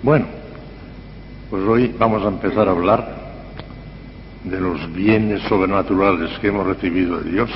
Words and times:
Bueno, 0.00 0.26
pues 1.50 1.64
hoy 1.64 1.92
vamos 1.98 2.24
a 2.24 2.28
empezar 2.28 2.68
a 2.68 2.70
hablar 2.70 3.16
de 4.44 4.60
los 4.60 4.92
bienes 4.92 5.42
sobrenaturales 5.48 6.38
que 6.38 6.48
hemos 6.48 6.64
recibido 6.64 7.18
de 7.18 7.32
Dios 7.32 7.50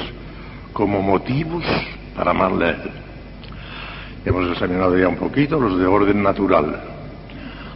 como 0.73 1.01
motivos 1.03 1.63
para 2.17 2.33
amarle 2.33 2.65
a 2.65 2.71
Él. 2.71 2.91
Hemos 4.25 4.51
examinado 4.51 4.99
ya 4.99 5.07
un 5.07 5.19
poquito 5.19 5.61
los 5.61 5.79
de 5.79 5.87
orden 5.87 6.21
natural. 6.21 6.83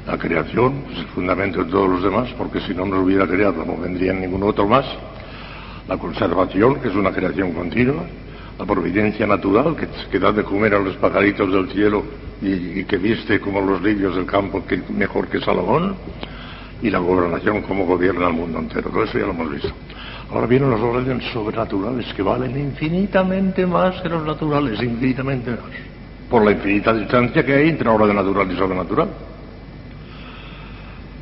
La 0.05 0.19
creación 0.19 0.83
es 0.91 0.99
el 0.99 1.07
fundamento 1.07 1.63
de 1.63 1.71
todos 1.71 1.89
los 1.89 2.03
demás, 2.03 2.29
porque 2.37 2.61
si 2.63 2.75
no 2.75 2.87
nos 2.87 3.05
hubiera 3.05 3.25
creado 3.25 3.65
no 3.65 3.77
vendría 3.77 4.13
ningún 4.15 4.43
otro 4.43 4.67
más. 4.67 4.85
La 5.87 5.97
conservación, 5.97 6.81
que 6.81 6.89
es 6.89 6.95
una 6.97 7.13
creación 7.13 7.53
continua. 7.53 8.03
La 8.59 8.67
providencia 8.67 9.29
natural, 9.29 9.77
que, 10.11 10.19
da 10.19 10.33
de 10.33 10.43
comer 10.43 10.75
a 10.75 10.81
los 10.81 10.97
pajaritos 10.97 11.53
del 11.53 11.71
cielo 11.71 12.26
y, 12.41 12.85
que 12.85 12.97
viste 12.99 13.41
como 13.41 13.61
los 13.61 13.83
lirios 13.83 14.17
del 14.17 14.27
campo, 14.27 14.65
que 14.67 14.83
mejor 14.89 15.29
que 15.29 15.41
Salomón. 15.41 15.97
Y 16.83 16.91
la 16.91 16.99
gobernación, 16.99 17.63
como 17.63 17.87
gobierna 17.87 18.29
el 18.29 18.35
mundo 18.35 18.59
entero. 18.59 18.91
Todo 18.91 19.05
eso 19.05 19.19
ya 19.19 19.25
lo 19.25 19.33
hemos 19.33 19.51
visto. 19.51 19.73
Ahora 20.31 20.47
vienen 20.47 20.69
los 20.69 20.81
órdenes 20.81 21.25
sobrenaturales 21.33 22.13
que 22.13 22.23
valen 22.23 22.59
infinitamente 22.59 23.65
más 23.65 24.01
que 24.03 24.11
los 24.11 24.25
naturales, 24.27 24.83
infinitamente 24.83 25.53
más 25.53 25.61
por 26.29 26.45
la 26.45 26.53
infinita 26.53 26.93
distancia 26.93 27.45
que 27.45 27.55
hay 27.55 27.69
entre 27.69 27.89
orden 27.89 28.15
natural 28.15 28.51
y 28.51 28.57
sobrenatural. 28.57 29.09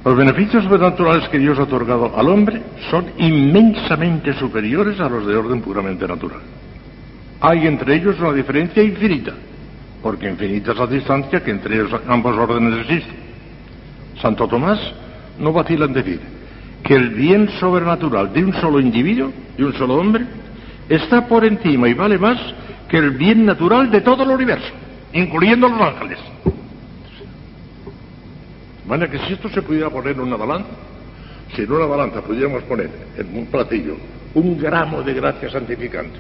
Los 0.04 0.16
beneficios 0.16 0.64
sobrenaturales 0.64 1.28
que 1.28 1.38
Dios 1.38 1.58
ha 1.58 1.62
otorgado 1.62 2.12
al 2.16 2.28
hombre 2.28 2.62
son 2.90 3.06
inmensamente 3.18 4.34
superiores 4.34 5.00
a 5.00 5.08
los 5.08 5.26
de 5.26 5.34
orden 5.34 5.62
puramente 5.62 6.06
natural. 6.06 6.40
Hay 7.40 7.66
entre 7.66 7.96
ellos 7.96 8.18
una 8.20 8.32
diferencia 8.32 8.82
infinita, 8.82 9.32
porque 10.04 10.28
infinita 10.28 10.72
es 10.72 10.78
la 10.78 10.86
distancia 10.86 11.42
que 11.42 11.50
entre 11.50 11.80
ambos 12.08 12.36
órdenes 12.36 12.80
existe. 12.80 13.10
Santo 14.20 14.46
Tomás 14.46 14.78
no 15.38 15.50
vacila 15.50 15.86
en 15.86 15.94
decir 15.94 16.20
que 16.82 16.94
el 16.94 17.08
bien 17.08 17.48
sobrenatural 17.58 18.30
de 18.30 18.44
un 18.44 18.52
solo 18.60 18.80
individuo, 18.80 19.32
de 19.56 19.64
un 19.64 19.72
solo 19.72 19.94
hombre, 19.94 20.26
está 20.90 21.26
por 21.26 21.42
encima 21.42 21.88
y 21.88 21.94
vale 21.94 22.18
más 22.18 22.38
que 22.86 22.98
el 22.98 23.12
bien 23.12 23.46
natural 23.46 23.90
de 23.90 24.02
todo 24.02 24.24
el 24.24 24.30
universo 24.30 24.84
incluyendo 25.14 25.68
los 25.68 25.80
ángeles. 25.80 26.18
De 28.84 29.10
que 29.10 29.18
si 29.20 29.32
esto 29.32 29.48
se 29.48 29.62
pudiera 29.62 29.88
poner 29.88 30.12
en 30.12 30.20
una 30.20 30.36
balanza, 30.36 30.68
si 31.54 31.62
en 31.62 31.72
una 31.72 31.86
balanza 31.86 32.20
pudiéramos 32.20 32.62
poner 32.64 32.90
en 33.16 33.38
un 33.38 33.46
platillo 33.46 33.96
un 34.34 34.58
gramo 34.58 35.02
de 35.02 35.14
gracia 35.14 35.50
santificante 35.50 36.18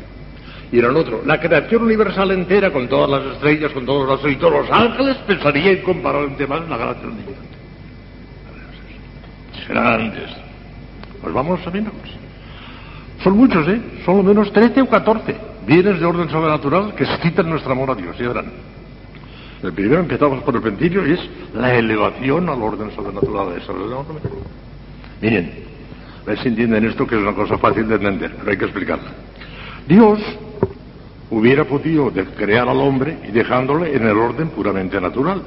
y 0.74 0.80
en 0.80 0.86
el 0.86 0.96
otro 0.96 1.22
la 1.24 1.38
creación 1.38 1.84
universal 1.84 2.32
entera 2.32 2.72
con 2.72 2.88
todas 2.88 3.08
las 3.08 3.34
estrellas, 3.34 3.70
con 3.70 3.86
todos 3.86 4.08
los 4.08 4.32
y 4.32 4.34
todos 4.34 4.66
los 4.66 4.70
ángeles, 4.76 5.16
pensaría 5.18 5.70
incomparablemente 5.70 6.48
más 6.48 6.68
la 6.68 6.76
gracia 6.76 7.02
santificante. 7.02 7.56
Grandes. 9.68 10.30
Pues 11.22 11.32
vamos 11.32 11.64
a 11.64 11.70
vernos. 11.70 11.94
Son 13.22 13.36
muchos, 13.36 13.68
¿eh? 13.68 13.80
Son 14.04 14.16
lo 14.16 14.24
menos 14.24 14.52
13 14.52 14.82
o 14.82 14.88
14 14.88 15.36
bienes 15.64 16.00
de 16.00 16.06
orden 16.06 16.28
sobrenatural 16.28 16.92
que 16.96 17.04
excitan 17.04 17.48
nuestro 17.48 17.70
amor 17.70 17.92
a 17.92 17.94
Dios, 17.94 18.16
y 18.18 18.24
verán. 18.24 18.46
El 19.62 19.72
primero 19.72 20.00
empezamos 20.00 20.42
por 20.42 20.56
el 20.56 20.60
principio 20.60 21.06
y 21.06 21.12
es 21.12 21.20
la 21.54 21.72
elevación 21.72 22.48
al 22.48 22.60
orden 22.60 22.90
sobrenatural 22.96 23.54
de 23.54 23.60
eso. 23.60 23.72
Miren, 25.22 25.52
a 26.20 26.26
ver 26.26 26.38
si 26.40 26.48
entienden 26.48 26.84
esto 26.84 27.06
que 27.06 27.14
es 27.14 27.22
una 27.22 27.32
cosa 27.32 27.56
fácil 27.58 27.86
de 27.86 27.94
entender, 27.94 28.34
pero 28.38 28.50
hay 28.50 28.58
que 28.58 28.64
explicarla. 28.64 29.12
Dios 29.86 30.18
hubiera 31.30 31.64
podido 31.64 32.10
crear 32.36 32.68
al 32.68 32.78
hombre 32.78 33.18
y 33.28 33.32
dejándole 33.32 33.94
en 33.94 34.06
el 34.06 34.16
orden 34.16 34.48
puramente 34.48 35.00
natural, 35.00 35.42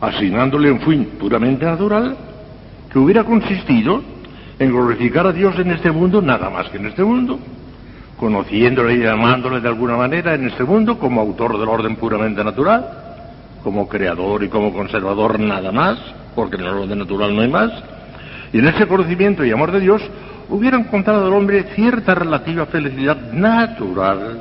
asignándole 0.00 0.70
un 0.70 0.80
fin 0.80 1.04
puramente 1.18 1.64
natural 1.64 2.16
que 2.92 2.98
hubiera 2.98 3.24
consistido 3.24 4.02
en 4.58 4.70
glorificar 4.70 5.26
a 5.26 5.32
Dios 5.32 5.58
en 5.58 5.70
este 5.70 5.90
mundo, 5.90 6.20
nada 6.20 6.50
más 6.50 6.68
que 6.70 6.78
en 6.78 6.86
este 6.86 7.04
mundo, 7.04 7.38
conociéndole 8.18 8.94
y 8.94 9.00
llamándole 9.00 9.60
de 9.60 9.68
alguna 9.68 9.96
manera 9.96 10.34
en 10.34 10.48
este 10.48 10.64
mundo 10.64 10.98
como 10.98 11.20
autor 11.20 11.58
del 11.58 11.68
orden 11.68 11.96
puramente 11.96 12.42
natural, 12.42 12.86
como 13.62 13.88
creador 13.88 14.44
y 14.44 14.48
como 14.48 14.72
conservador 14.72 15.40
nada 15.40 15.72
más, 15.72 15.98
porque 16.34 16.56
en 16.56 16.62
el 16.62 16.68
orden 16.68 16.98
natural 16.98 17.34
no 17.34 17.42
hay 17.42 17.48
más, 17.48 17.70
y 18.52 18.58
en 18.58 18.68
ese 18.68 18.86
conocimiento 18.86 19.44
y 19.44 19.50
amor 19.50 19.72
de 19.72 19.80
Dios 19.80 20.02
hubiera 20.48 20.78
encontrado 20.78 21.26
al 21.26 21.32
hombre 21.32 21.64
cierta 21.74 22.14
relativa 22.14 22.66
felicidad 22.66 23.32
natural, 23.32 24.40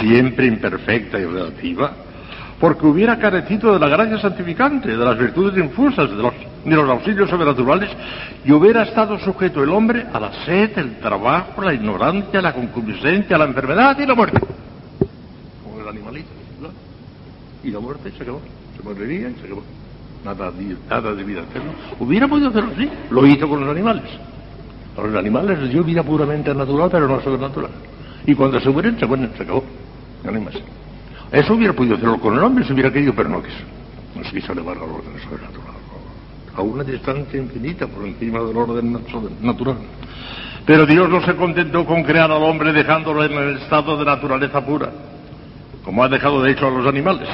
siempre 0.00 0.46
imperfecta 0.46 1.18
y 1.18 1.24
relativa, 1.24 1.92
porque 2.60 2.86
hubiera 2.86 3.18
carecido 3.18 3.72
de 3.72 3.78
la 3.78 3.88
gracia 3.88 4.18
santificante, 4.18 4.88
de 4.88 5.04
las 5.04 5.18
virtudes 5.18 5.56
infusas, 5.62 6.08
de 6.10 6.16
los, 6.16 6.90
auxilios 6.90 7.28
sobrenaturales, 7.28 7.90
y 8.44 8.52
hubiera 8.52 8.82
estado 8.82 9.18
sujeto 9.18 9.62
el 9.62 9.70
hombre 9.70 10.06
a 10.12 10.20
la 10.20 10.32
sed, 10.44 10.78
el 10.78 10.98
trabajo, 10.98 11.62
la 11.62 11.74
ignorancia, 11.74 12.40
la 12.40 12.52
concupiscencia, 12.52 13.36
la 13.36 13.44
enfermedad 13.44 13.98
y 13.98 14.06
la 14.06 14.14
muerte. 14.14 14.40
Como 15.62 15.80
el 15.80 15.88
animalito 15.88 16.36
y 17.66 17.70
la 17.70 17.80
muerte 17.80 18.12
se 18.16 18.22
acabó. 18.22 18.40
Se 18.76 18.82
moriría 18.82 19.28
y 19.28 19.34
se 19.34 19.46
acabó. 19.46 19.62
Nada, 20.24 20.52
nada 20.88 21.14
de 21.14 21.24
vida 21.24 21.40
eterna. 21.42 21.72
Hubiera 22.00 22.26
podido 22.26 22.48
hacerlo 22.48 22.72
así. 22.74 22.90
Lo 23.10 23.26
hizo 23.26 23.48
con 23.48 23.60
los 23.60 23.68
animales. 23.68 24.04
A 24.96 25.02
los 25.02 25.14
animales 25.14 25.58
les 25.60 25.70
dio 25.70 25.84
vida 25.84 26.02
puramente 26.02 26.54
natural, 26.54 26.88
pero 26.90 27.06
no 27.06 27.20
sobrenatural. 27.20 27.70
Y 28.26 28.34
cuando 28.34 28.58
se 28.60 28.70
mueren, 28.70 28.98
se 28.98 29.06
mueren, 29.06 29.30
se 29.36 29.42
acabó. 29.42 29.62
Eso 31.32 31.54
hubiera 31.54 31.72
podido 31.72 31.96
hacerlo 31.96 32.18
con 32.18 32.34
el 32.34 32.42
hombre 32.42 32.64
si 32.64 32.72
hubiera 32.72 32.92
querido, 32.92 33.12
pero 33.14 33.28
no 33.28 33.42
quiso. 33.42 33.58
No 34.14 34.24
se 34.24 34.30
quiso 34.32 34.52
elevar 34.52 34.76
al 34.76 34.84
orden 34.84 35.20
sobrenatural. 35.22 35.74
A 36.56 36.62
una 36.62 36.82
distancia 36.82 37.38
infinita 37.38 37.86
por 37.86 38.06
encima 38.06 38.40
del 38.40 38.56
orden 38.56 38.98
natural. 39.42 39.76
Pero 40.64 40.86
Dios 40.86 41.08
no 41.08 41.24
se 41.24 41.36
contentó 41.36 41.84
con 41.84 42.02
crear 42.02 42.30
al 42.30 42.42
hombre 42.42 42.72
dejándolo 42.72 43.24
en 43.24 43.32
el 43.32 43.58
estado 43.58 43.96
de 43.96 44.04
naturaleza 44.04 44.64
pura, 44.64 44.90
como 45.84 46.02
ha 46.02 46.08
dejado 46.08 46.42
de 46.42 46.52
hecho 46.52 46.66
a 46.66 46.70
los 46.70 46.86
animales. 46.86 47.28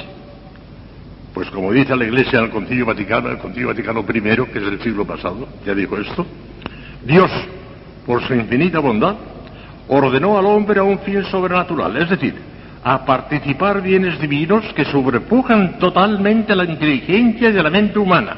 Pues 1.34 1.48
como 1.50 1.72
dice 1.72 1.97
la 1.97 2.04
Iglesia 2.04 2.38
en 2.38 2.47
el 2.47 2.50
Concilio 2.50 2.84
Vaticano, 2.84 3.31
el 3.31 3.38
Concilio 3.38 3.69
Vaticano 3.69 4.00
I, 4.00 4.53
que 4.53 4.59
es 4.59 4.65
del 4.65 4.82
siglo 4.82 5.06
pasado, 5.06 5.48
ya 5.65 5.75
dijo 5.75 5.97
esto, 5.97 6.26
Dios, 7.04 7.31
por 8.06 8.22
su 8.26 8.34
infinita 8.34 8.81
bondad, 8.81 9.16
ordenó 9.88 10.38
al 10.38 10.47
hombre 10.47 10.81
a 10.81 10.82
un 10.82 10.98
fin 11.00 11.25
sobrenatural, 11.25 11.97
es 11.97 12.10
decir, 12.10 12.34
a 12.84 13.04
participar 13.04 13.81
bienes 13.81 14.20
divinos 14.20 14.65
que 14.75 14.84
sobrepujan 14.84 15.78
totalmente 15.78 16.54
la 16.54 16.65
inteligencia 16.65 17.50
de 17.50 17.62
la 17.62 17.70
mente 17.70 17.99
humana. 17.99 18.37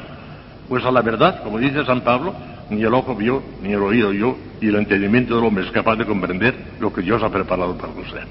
Pues 0.69 0.85
a 0.85 0.91
la 0.91 1.01
verdad, 1.01 1.43
como 1.43 1.59
dice 1.59 1.83
San 1.85 2.01
Pablo, 2.01 2.33
ni 2.69 2.81
el 2.81 2.93
ojo 2.93 3.15
vio, 3.15 3.41
ni 3.61 3.73
el 3.73 3.81
oído 3.81 4.09
oyó, 4.09 4.35
y 4.61 4.69
el 4.69 4.75
entendimiento 4.75 5.35
del 5.35 5.45
hombre 5.45 5.65
es 5.65 5.71
capaz 5.71 5.95
de 5.95 6.05
comprender 6.05 6.55
lo 6.79 6.91
que 6.91 7.01
Dios 7.01 7.21
ha 7.21 7.29
preparado 7.29 7.77
para 7.77 7.93
usted. 7.93 8.23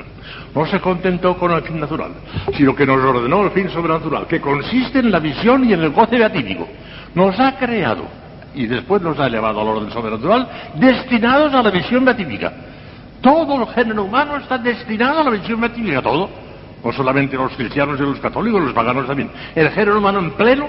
No 0.55 0.67
se 0.67 0.81
contentó 0.81 1.37
con 1.37 1.53
el 1.53 1.63
fin 1.63 1.79
natural, 1.79 2.13
sino 2.57 2.75
que 2.75 2.87
nos 2.87 3.03
ordenó 3.05 3.45
el 3.45 3.51
fin 3.51 3.69
sobrenatural, 3.71 4.27
que 4.27 4.41
consiste 4.41 4.99
en 4.99 5.13
la 5.13 5.21
visión 5.21 5.69
y 5.69 5.73
en 5.73 5.83
el 5.83 5.91
goce 5.91 6.19
beatífico. 6.19 6.69
Nos 7.15 7.39
ha 7.39 7.57
creado 7.57 8.05
y 8.55 8.67
después 8.67 9.03
nos 9.03 9.19
ha 9.19 9.27
elevado 9.27 9.61
al 9.61 9.69
orden 9.69 9.91
sobrenatural, 9.91 10.49
destinados 10.77 11.53
a 11.55 11.63
la 11.63 11.71
visión 11.71 12.05
beatífica. 12.05 12.53
Todo 13.21 13.63
el 13.63 13.69
género 13.69 14.05
humano 14.05 14.37
está 14.37 14.59
destinado 14.59 15.21
a 15.21 15.25
la 15.25 15.31
visión 15.31 15.61
beatífica, 15.61 16.03
todo. 16.03 16.29
No 16.85 16.93
solamente 16.93 17.37
los 17.37 17.53
cristianos 17.53 17.99
y 17.99 18.03
los 18.03 18.21
católicos, 18.21 18.63
los 18.63 18.75
paganos 18.75 19.07
también. 19.07 19.31
El 19.55 19.71
género 19.71 19.99
humano 19.99 20.19
en 20.19 20.33
pleno 20.33 20.67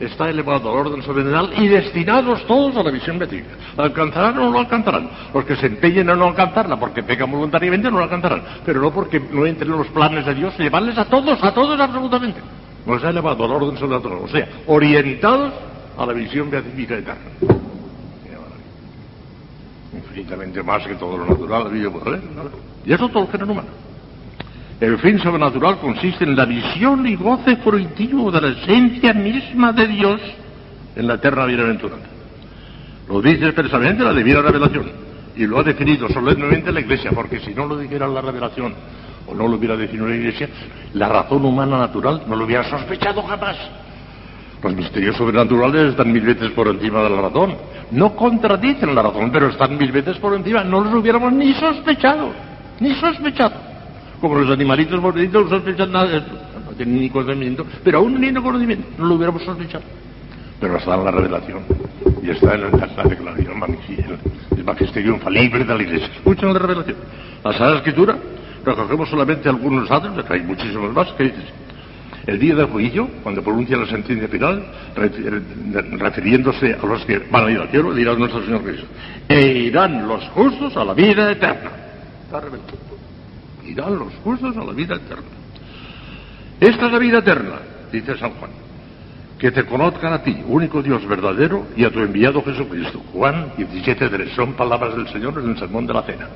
está 0.00 0.28
elevado 0.28 0.70
al 0.70 0.86
orden 0.86 1.02
sobrenatural 1.02 1.50
y 1.62 1.68
destinados 1.68 2.46
todos 2.46 2.76
a 2.76 2.82
la 2.82 2.90
visión 2.90 3.18
beatífica. 3.18 3.54
¿Alcanzarán 3.76 4.38
o 4.38 4.44
no 4.44 4.50
lo 4.50 4.58
alcanzarán? 4.60 5.10
Los 5.32 5.44
que 5.44 5.56
se 5.56 5.66
empeñen 5.66 6.08
en 6.08 6.18
no 6.18 6.26
alcanzarla 6.26 6.78
porque 6.78 7.02
pecan 7.02 7.30
voluntariamente 7.30 7.90
no 7.90 7.98
lo 7.98 8.04
alcanzarán, 8.04 8.42
pero 8.64 8.80
no 8.80 8.90
porque 8.92 9.20
no 9.20 9.46
entren 9.46 9.70
en 9.72 9.78
los 9.78 9.88
planes 9.88 10.26
de 10.26 10.34
Dios, 10.34 10.58
llevarles 10.58 10.98
a 10.98 11.04
todos, 11.04 11.42
a 11.42 11.52
todos 11.52 11.78
absolutamente. 11.78 12.40
Nos 12.86 13.02
ha 13.02 13.10
elevado 13.10 13.44
al 13.44 13.52
orden 13.52 13.76
sobrenatural, 13.78 14.18
o 14.22 14.28
sea, 14.28 14.48
orientados 14.66 15.52
a 15.96 16.06
la 16.06 16.12
visión 16.12 16.50
beatífica 16.50 16.96
eterna. 16.96 17.30
Infinitamente 19.92 20.62
más 20.62 20.86
que 20.86 20.94
todo 20.94 21.16
lo 21.18 21.26
natural, 21.26 21.70
y 22.84 22.92
eso 22.92 23.08
todo 23.08 23.24
el 23.24 23.30
género 23.30 23.52
humano. 23.52 23.68
El 24.84 24.98
fin 24.98 25.18
sobrenatural 25.18 25.78
consiste 25.78 26.24
en 26.24 26.36
la 26.36 26.44
visión 26.44 27.06
y 27.06 27.16
goce 27.16 27.56
fruitivo 27.56 28.30
de 28.30 28.38
la 28.38 28.48
esencia 28.48 29.14
misma 29.14 29.72
de 29.72 29.88
Dios 29.88 30.20
en 30.94 31.06
la 31.06 31.14
eterna 31.14 31.46
bienaventuranza. 31.46 32.06
Lo 33.08 33.22
dice 33.22 33.46
expresamente 33.46 34.04
la 34.04 34.12
divina 34.12 34.42
revelación 34.42 34.92
y 35.34 35.46
lo 35.46 35.58
ha 35.58 35.62
definido 35.62 36.06
solemnemente 36.10 36.70
la 36.70 36.80
Iglesia, 36.80 37.12
porque 37.14 37.40
si 37.40 37.54
no 37.54 37.64
lo 37.64 37.78
dijera 37.78 38.06
la 38.06 38.20
revelación 38.20 38.74
o 39.26 39.34
no 39.34 39.48
lo 39.48 39.56
hubiera 39.56 39.74
definido 39.74 40.06
la 40.06 40.16
Iglesia, 40.16 40.50
la 40.92 41.08
razón 41.08 41.46
humana 41.46 41.78
natural 41.78 42.24
no 42.26 42.36
lo 42.36 42.44
hubiera 42.44 42.68
sospechado 42.68 43.22
jamás. 43.22 43.56
Los 44.62 44.74
misterios 44.74 45.16
sobrenaturales 45.16 45.92
están 45.92 46.12
mil 46.12 46.26
veces 46.26 46.50
por 46.50 46.68
encima 46.68 47.02
de 47.04 47.08
la 47.08 47.22
razón. 47.22 47.56
No 47.90 48.14
contradicen 48.14 48.94
la 48.94 49.00
razón, 49.00 49.30
pero 49.32 49.48
están 49.48 49.78
mil 49.78 49.90
veces 49.90 50.18
por 50.18 50.34
encima. 50.34 50.62
No 50.62 50.82
los 50.82 50.92
hubiéramos 50.92 51.32
ni 51.32 51.54
sospechado, 51.54 52.32
ni 52.80 52.94
sospechado. 52.96 53.73
Como 54.24 54.36
los 54.36 54.50
animalitos 54.50 54.98
mordidos 55.02 55.44
no 55.44 55.50
sospechan 55.50 55.92
nada 55.92 56.06
de 56.06 56.16
esto. 56.16 56.32
No 56.64 56.70
tienen 56.74 56.98
ni 56.98 57.10
conocimiento, 57.10 57.66
pero 57.84 57.98
aún 57.98 58.14
teniendo 58.14 58.42
conocimiento, 58.42 58.88
no 58.96 59.04
lo 59.04 59.16
hubiéramos 59.16 59.42
sospechado. 59.42 59.84
pero 60.58 60.78
está 60.78 60.94
en 60.94 61.04
la 61.04 61.10
revelación 61.10 61.60
y 62.22 62.30
está 62.30 62.54
en 62.54 62.62
la, 62.62 62.70
declaración 63.04 63.62
el 64.56 64.64
magisterio 64.64 65.12
infalible 65.12 65.66
de 65.66 65.76
la 65.76 65.82
Iglesia. 65.82 66.06
Escuchen 66.06 66.54
la 66.54 66.58
revelación. 66.58 66.96
La 67.44 67.52
Sagrada 67.52 67.76
Escritura 67.76 68.16
recogemos 68.64 69.10
solamente 69.10 69.46
algunos 69.46 69.90
datos, 69.90 70.24
hay 70.30 70.40
muchísimos 70.40 70.94
más, 70.94 71.12
que 71.18 71.24
dices. 71.24 71.44
El 72.26 72.38
día 72.38 72.54
del 72.54 72.68
juicio, 72.68 73.06
cuando 73.22 73.42
pronuncia 73.42 73.76
la 73.76 73.86
sentencia 73.86 74.26
final, 74.28 74.64
refiriéndose 75.98 76.72
a 76.72 76.86
los 76.86 77.04
que 77.04 77.18
van 77.30 77.48
a 77.48 77.50
ir 77.50 77.58
al 77.58 77.68
cielo, 77.68 77.92
dirá 77.92 78.14
nuestro 78.14 78.42
Señor 78.42 78.62
Cristo, 78.62 78.86
e 79.28 79.48
irán 79.68 80.08
los 80.08 80.24
justos 80.30 80.74
a 80.78 80.84
la 80.86 80.94
vida 80.94 81.30
eterna. 81.30 81.70
Está 82.24 82.40
revelado. 82.40 82.93
Irán 83.66 83.98
los 83.98 84.12
justos 84.22 84.56
a 84.56 84.64
la 84.64 84.72
vida 84.72 84.96
eterna. 84.96 85.24
Esta 86.60 86.86
es 86.86 86.92
la 86.92 86.98
vida 86.98 87.18
eterna, 87.18 87.58
dice 87.90 88.16
San 88.18 88.30
Juan 88.34 88.64
que 89.44 89.50
te 89.50 89.66
conozcan 89.66 90.12
a 90.12 90.22
ti, 90.22 90.42
único 90.46 90.82
Dios 90.82 91.06
verdadero, 91.06 91.66
y 91.76 91.84
a 91.84 91.90
tu 91.90 92.00
enviado 92.00 92.42
Jesucristo. 92.42 92.98
Juan 93.12 93.52
17.3. 93.58 94.34
Son 94.34 94.54
palabras 94.54 94.96
del 94.96 95.06
Señor 95.08 95.38
en 95.38 95.50
el 95.50 95.58
sermón 95.58 95.86
de 95.86 95.92
la 95.92 96.02
cena. 96.02 96.28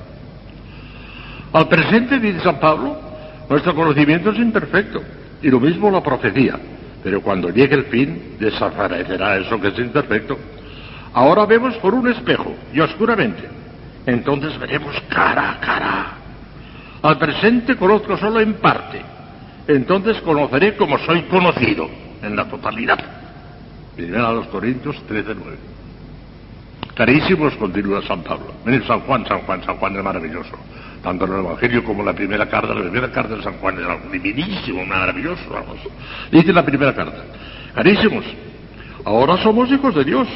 Al 1.54 1.68
presente, 1.68 2.18
dice 2.18 2.40
San 2.40 2.60
Pablo, 2.60 3.00
nuestro 3.48 3.74
conocimiento 3.74 4.30
es 4.30 4.38
imperfecto, 4.38 5.00
y 5.42 5.48
lo 5.48 5.58
mismo 5.58 5.90
la 5.90 6.02
profecía. 6.02 6.58
Pero 7.02 7.22
cuando 7.22 7.48
llegue 7.48 7.76
el 7.76 7.84
fin, 7.84 8.36
desaparecerá 8.38 9.38
eso 9.38 9.58
que 9.58 9.68
es 9.68 9.78
imperfecto. 9.78 10.36
Ahora 11.14 11.46
vemos 11.46 11.76
por 11.76 11.94
un 11.94 12.08
espejo 12.08 12.54
y 12.74 12.80
oscuramente. 12.80 13.48
Entonces 14.04 14.58
veremos 14.58 14.94
cara 15.08 15.52
a 15.52 15.60
cara. 15.60 16.17
Al 17.02 17.18
presente 17.18 17.76
conozco 17.76 18.16
solo 18.16 18.40
en 18.40 18.54
parte. 18.54 19.00
Entonces 19.66 20.20
conoceré 20.22 20.76
como 20.76 20.98
soy 20.98 21.22
conocido 21.22 21.88
en 22.22 22.34
la 22.34 22.48
totalidad. 22.48 22.98
Primera 23.94 24.28
a 24.28 24.32
los 24.32 24.46
Corintios 24.48 24.96
13, 25.06 25.34
9. 25.34 25.56
Carísimos, 26.94 27.54
continúa 27.56 28.02
San 28.02 28.22
Pablo. 28.22 28.54
Venid 28.64 28.82
San 28.84 29.00
Juan, 29.00 29.24
San 29.26 29.40
Juan, 29.42 29.62
San 29.64 29.76
Juan 29.76 29.96
es 29.96 30.02
maravilloso. 30.02 30.56
Tanto 31.02 31.26
en 31.26 31.32
el 31.32 31.38
Evangelio 31.40 31.84
como 31.84 32.00
en 32.00 32.06
la 32.06 32.12
primera 32.12 32.48
carta, 32.48 32.74
la 32.74 32.80
primera 32.80 33.12
carta 33.12 33.36
de 33.36 33.42
San 33.42 33.54
Juan 33.58 33.78
es 33.78 33.86
algo 33.86 34.10
divinísimo, 34.10 34.84
maravilloso, 34.84 35.42
vamos. 35.48 35.78
Dice 36.32 36.52
la 36.52 36.64
primera 36.64 36.92
carta. 36.92 37.22
Carísimos, 37.74 38.24
ahora 39.04 39.36
somos 39.36 39.70
hijos 39.70 39.94
de 39.94 40.04
Dios, 40.04 40.26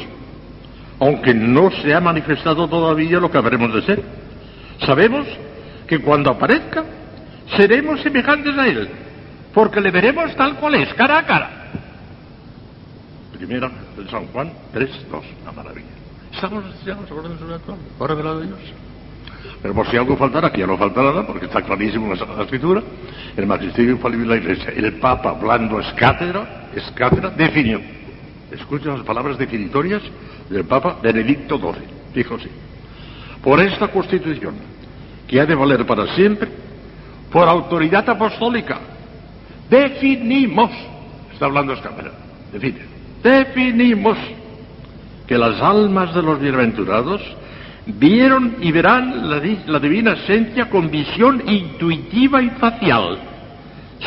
aunque 0.99 1.33
no 1.33 1.69
se 1.81 1.93
ha 1.93 1.99
manifestado 1.99 2.69
todavía 2.69 3.19
lo 3.19 3.29
que 3.29 3.37
habremos 3.37 3.73
de 3.73 3.81
ser. 3.81 4.03
Sabemos 4.85 5.27
que 5.87 5.99
cuando 5.99 6.31
aparezca, 6.31 6.83
seremos 7.55 8.01
semejantes 8.01 8.57
a 8.57 8.67
Él, 8.67 8.89
porque 9.53 9.81
le 9.81 9.91
veremos 9.91 10.35
tal 10.35 10.55
cual 10.55 10.75
es, 10.75 10.93
cara 10.93 11.19
a 11.19 11.25
cara. 11.25 11.49
Primera 13.37 13.69
de 13.97 14.09
San 14.09 14.27
Juan 14.27 14.51
3, 14.71 14.89
2, 15.11 15.25
la 15.45 15.51
maravilla. 15.51 15.87
Estamos 16.33 16.63
ya 16.85 16.95
los 16.95 17.11
órdenes 17.11 17.39
sobrenaturales, 17.39 17.85
ahora 17.99 18.15
verá 18.15 18.35
de 18.35 18.47
Dios. 18.47 18.59
Pero 19.61 19.73
por 19.73 19.89
si 19.89 19.97
algo 19.97 20.17
faltara, 20.17 20.51
que 20.51 20.59
ya 20.59 20.67
no 20.67 20.77
falta 20.77 21.01
nada, 21.01 21.25
porque 21.25 21.45
está 21.45 21.61
clarísimo 21.61 22.11
en 22.11 22.19
la 22.19 22.43
Escritura, 22.43 22.81
el 23.35 23.45
magisterio 23.45 23.91
infalible 23.91 24.25
de 24.25 24.29
la 24.29 24.35
Iglesia, 24.37 24.73
el 24.75 24.93
Papa 24.93 25.29
hablando 25.29 25.79
es 25.79 25.87
cátedra, 25.93 26.69
es 26.75 26.83
cátedra, 26.91 27.29
definió. 27.29 27.79
Escuchen 28.51 28.93
las 28.93 29.03
palabras 29.03 29.37
definitorias 29.37 30.01
del 30.49 30.65
Papa 30.65 30.97
Benedicto 31.01 31.57
XII. 31.57 31.87
Dijo 32.13 32.35
así, 32.35 32.49
por 33.41 33.61
esta 33.61 33.87
Constitución, 33.89 34.55
que 35.27 35.39
ha 35.39 35.45
de 35.45 35.55
valer 35.55 35.85
para 35.85 36.13
siempre, 36.15 36.49
por 37.31 37.47
autoridad 37.47 38.07
apostólica, 38.09 38.79
definimos, 39.69 40.69
está 41.31 41.45
hablando 41.45 41.73
Escámara, 41.73 42.11
define, 42.51 42.79
definimos 43.23 44.17
que 45.27 45.37
las 45.37 45.59
almas 45.61 46.13
de 46.13 46.21
los 46.21 46.39
bienaventurados 46.39 47.21
vieron 47.85 48.57
y 48.61 48.71
verán 48.71 49.29
la, 49.29 49.79
divina 49.79 50.13
esencia 50.13 50.69
con 50.69 50.89
visión 50.89 51.43
intuitiva 51.47 52.41
y 52.41 52.49
facial, 52.51 53.17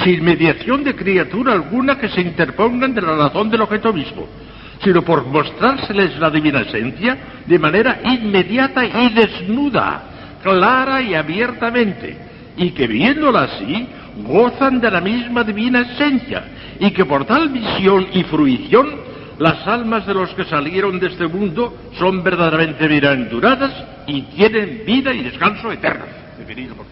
sin 0.04 0.24
mediación 0.24 0.84
de 0.84 0.94
criatura 0.94 1.52
alguna 1.52 1.98
que 1.98 2.08
se 2.08 2.20
interponga 2.20 2.86
entre 2.86 3.04
la 3.04 3.16
razón 3.16 3.50
del 3.50 3.62
objeto 3.62 3.92
mismo, 3.92 4.26
sino 4.82 5.02
por 5.02 5.26
mostrárseles 5.26 6.18
la 6.18 6.30
divina 6.30 6.60
esencia 6.60 7.18
de 7.46 7.58
manera 7.58 8.00
inmediata 8.04 8.84
y 8.84 9.12
desnuda, 9.12 10.04
clara 10.46 11.02
y 11.02 11.14
abiertamente, 11.14 12.16
y 12.56 12.70
que 12.70 12.86
viéndola 12.86 13.42
así 13.42 13.88
gozan 14.22 14.80
de 14.80 14.90
la 14.90 15.00
misma 15.00 15.42
divina 15.42 15.80
esencia 15.80 16.44
y 16.78 16.90
que 16.92 17.04
por 17.04 17.24
tal 17.26 17.48
visión 17.48 18.06
y 18.12 18.22
fruición 18.22 18.86
las 19.38 19.66
almas 19.66 20.06
de 20.06 20.14
los 20.14 20.30
que 20.30 20.44
salieron 20.44 20.98
de 20.98 21.08
este 21.08 21.26
mundo 21.26 21.76
son 21.98 22.22
verdaderamente 22.22 22.86
bienaventuradas 22.86 23.72
y 24.06 24.22
tienen 24.22 24.84
vida 24.86 25.12
y 25.12 25.24
descanso 25.24 25.70
eterno. 25.70 26.06
Definido 26.38 26.74
por 26.74 26.86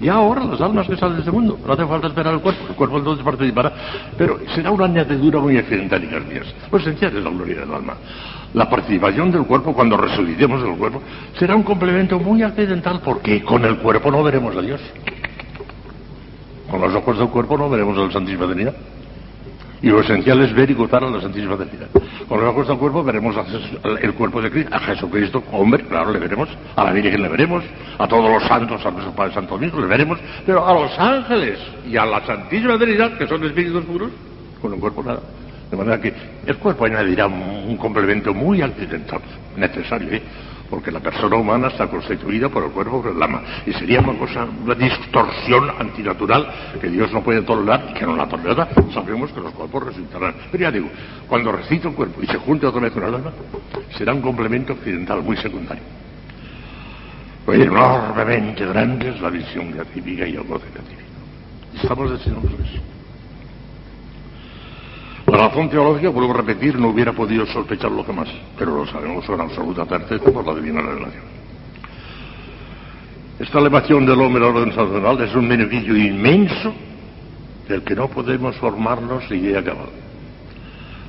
Y 0.00 0.08
ahora 0.08 0.44
las 0.44 0.60
almas 0.60 0.86
que 0.86 0.96
salen 0.96 1.16
de 1.16 1.20
este 1.20 1.30
mundo, 1.30 1.58
no 1.64 1.72
hace 1.72 1.86
falta 1.86 2.08
esperar 2.08 2.34
el 2.34 2.40
cuerpo, 2.40 2.66
el 2.68 2.74
cuerpo 2.74 2.98
entonces 2.98 3.24
participará, 3.24 3.72
pero 4.16 4.38
será 4.54 4.70
una 4.70 4.84
añadidura 4.84 5.40
muy 5.40 5.56
accidental 5.56 6.02
y 6.02 6.06
días. 6.06 6.46
Lo 6.70 6.78
esencial 6.78 7.16
es 7.16 7.24
la 7.24 7.30
gloria 7.30 7.60
del 7.60 7.72
alma. 7.72 7.94
La 8.54 8.68
participación 8.68 9.30
del 9.30 9.44
cuerpo 9.44 9.74
cuando 9.74 9.96
resucitemos 9.96 10.62
del 10.62 10.76
cuerpo 10.76 11.02
será 11.38 11.54
un 11.54 11.62
complemento 11.62 12.18
muy 12.18 12.42
accidental 12.42 13.00
porque 13.04 13.42
con 13.42 13.64
el 13.64 13.78
cuerpo 13.78 14.10
no 14.10 14.22
veremos 14.22 14.56
a 14.56 14.62
Dios. 14.62 14.80
Con 16.70 16.80
los 16.80 16.94
ojos 16.94 17.18
del 17.18 17.28
cuerpo 17.28 17.56
no 17.56 17.68
veremos 17.68 17.96
a 17.98 18.02
la 18.02 18.10
Santísima 18.12 18.46
Trinidad. 18.46 18.74
Y 19.80 19.88
lo 19.88 20.00
esencial 20.00 20.40
es 20.42 20.52
ver 20.54 20.70
y 20.70 20.74
gozar 20.74 21.04
a 21.04 21.10
la 21.10 21.20
Santísima 21.20 21.56
Trinidad. 21.56 21.88
Con 22.28 22.40
los 22.40 22.50
ojos 22.50 22.68
del 22.68 22.78
cuerpo 22.78 23.04
veremos 23.04 23.36
el 24.02 24.14
cuerpo 24.14 24.42
de 24.42 24.50
Cristo, 24.50 24.74
a 24.74 24.80
Jesucristo, 24.80 25.42
hombre, 25.52 25.84
claro, 25.84 26.12
le 26.12 26.18
veremos, 26.18 26.48
a 26.74 26.84
la 26.84 26.92
Virgen 26.92 27.22
le 27.22 27.28
veremos, 27.28 27.64
a 27.96 28.08
todos 28.08 28.30
los 28.30 28.42
santos, 28.48 28.84
a 28.84 28.90
nuestro 28.90 29.12
Padre 29.12 29.34
Santo 29.34 29.54
Domingo 29.54 29.80
le 29.80 29.86
veremos, 29.86 30.18
pero 30.44 30.66
a 30.66 30.74
los 30.74 30.98
ángeles 30.98 31.58
y 31.88 31.96
a 31.96 32.04
la 32.04 32.24
Santísima 32.26 32.76
Trinidad, 32.76 33.16
que 33.16 33.26
son 33.26 33.44
espíritus 33.44 33.84
puros, 33.84 34.10
con 34.60 34.74
el 34.74 34.80
cuerpo 34.80 35.02
nada. 35.02 35.20
De 35.70 35.76
manera 35.76 36.00
que 36.00 36.12
el 36.46 36.56
cuerpo 36.56 36.86
añadirá 36.86 37.26
un, 37.26 37.76
complemento 37.76 38.32
muy 38.34 38.62
accidental, 38.62 39.20
necesario, 39.56 40.12
¿eh? 40.12 40.22
Porque 40.70 40.90
la 40.90 41.00
persona 41.00 41.36
humana 41.36 41.68
está 41.68 41.88
constituida 41.88 42.48
por 42.48 42.64
el 42.64 42.70
cuerpo 42.70 43.04
el 43.08 43.22
alma. 43.22 43.42
Y 43.66 43.72
sería 43.72 44.00
una 44.00 44.18
cosa, 44.18 44.44
una 44.44 44.74
distorsión 44.74 45.70
antinatural 45.78 46.46
que 46.80 46.88
Dios 46.88 47.12
no 47.12 47.22
puede 47.22 47.42
tolerar 47.42 47.88
y 47.90 47.94
que 47.94 48.04
no 48.04 48.16
la 48.16 48.28
tolerará. 48.28 48.68
Sabemos 48.92 49.32
que 49.32 49.40
los 49.40 49.52
cuerpos 49.52 49.86
resucitarán. 49.86 50.34
Pero 50.50 50.62
ya 50.62 50.70
digo, 50.70 50.88
cuando 51.26 51.52
recita 51.52 51.88
un 51.88 51.94
cuerpo 51.94 52.22
y 52.22 52.26
se 52.26 52.38
junte 52.38 52.66
otra 52.66 52.80
vez 52.80 52.92
con 52.92 53.04
el 53.04 53.14
alma, 53.14 53.32
será 53.96 54.12
un 54.12 54.20
complemento 54.20 54.74
accidental 54.74 55.22
muy 55.22 55.36
secundario. 55.36 55.82
Pues 57.44 57.60
enormemente 57.60 58.66
grande 58.66 59.08
es 59.08 59.20
la 59.20 59.30
visión 59.30 59.72
beatífica 59.72 60.26
y 60.26 60.34
el 60.34 60.42
goce 60.42 60.66
beatífico. 60.74 61.08
Estamos 61.74 62.10
deseando 62.10 62.46
eso. 62.46 62.97
La 65.38 65.46
razón 65.46 65.70
teológica, 65.70 66.08
vuelvo 66.08 66.34
a 66.34 66.38
repetir, 66.38 66.76
no 66.80 66.88
hubiera 66.88 67.12
podido 67.12 67.46
sospechar 67.46 67.92
lo 67.92 68.04
que 68.04 68.12
más, 68.12 68.26
pero 68.58 68.74
lo 68.74 68.84
sabemos 68.88 69.24
con 69.24 69.40
absoluta 69.40 69.86
certeza 69.86 70.32
por 70.32 70.44
la 70.44 70.52
divina 70.52 70.80
revelación. 70.80 71.22
Esta 73.38 73.60
elevación 73.60 74.04
del 74.04 74.20
hombre 74.20 74.44
al 74.44 74.56
orden 74.56 74.70
nacional 74.70 75.20
es 75.20 75.32
un 75.36 75.48
beneficio 75.48 75.96
inmenso 75.96 76.74
del 77.68 77.84
que 77.84 77.94
no 77.94 78.08
podemos 78.08 78.56
formarnos 78.56 79.30
y 79.30 79.50
he 79.50 79.56
acabado. 79.56 79.92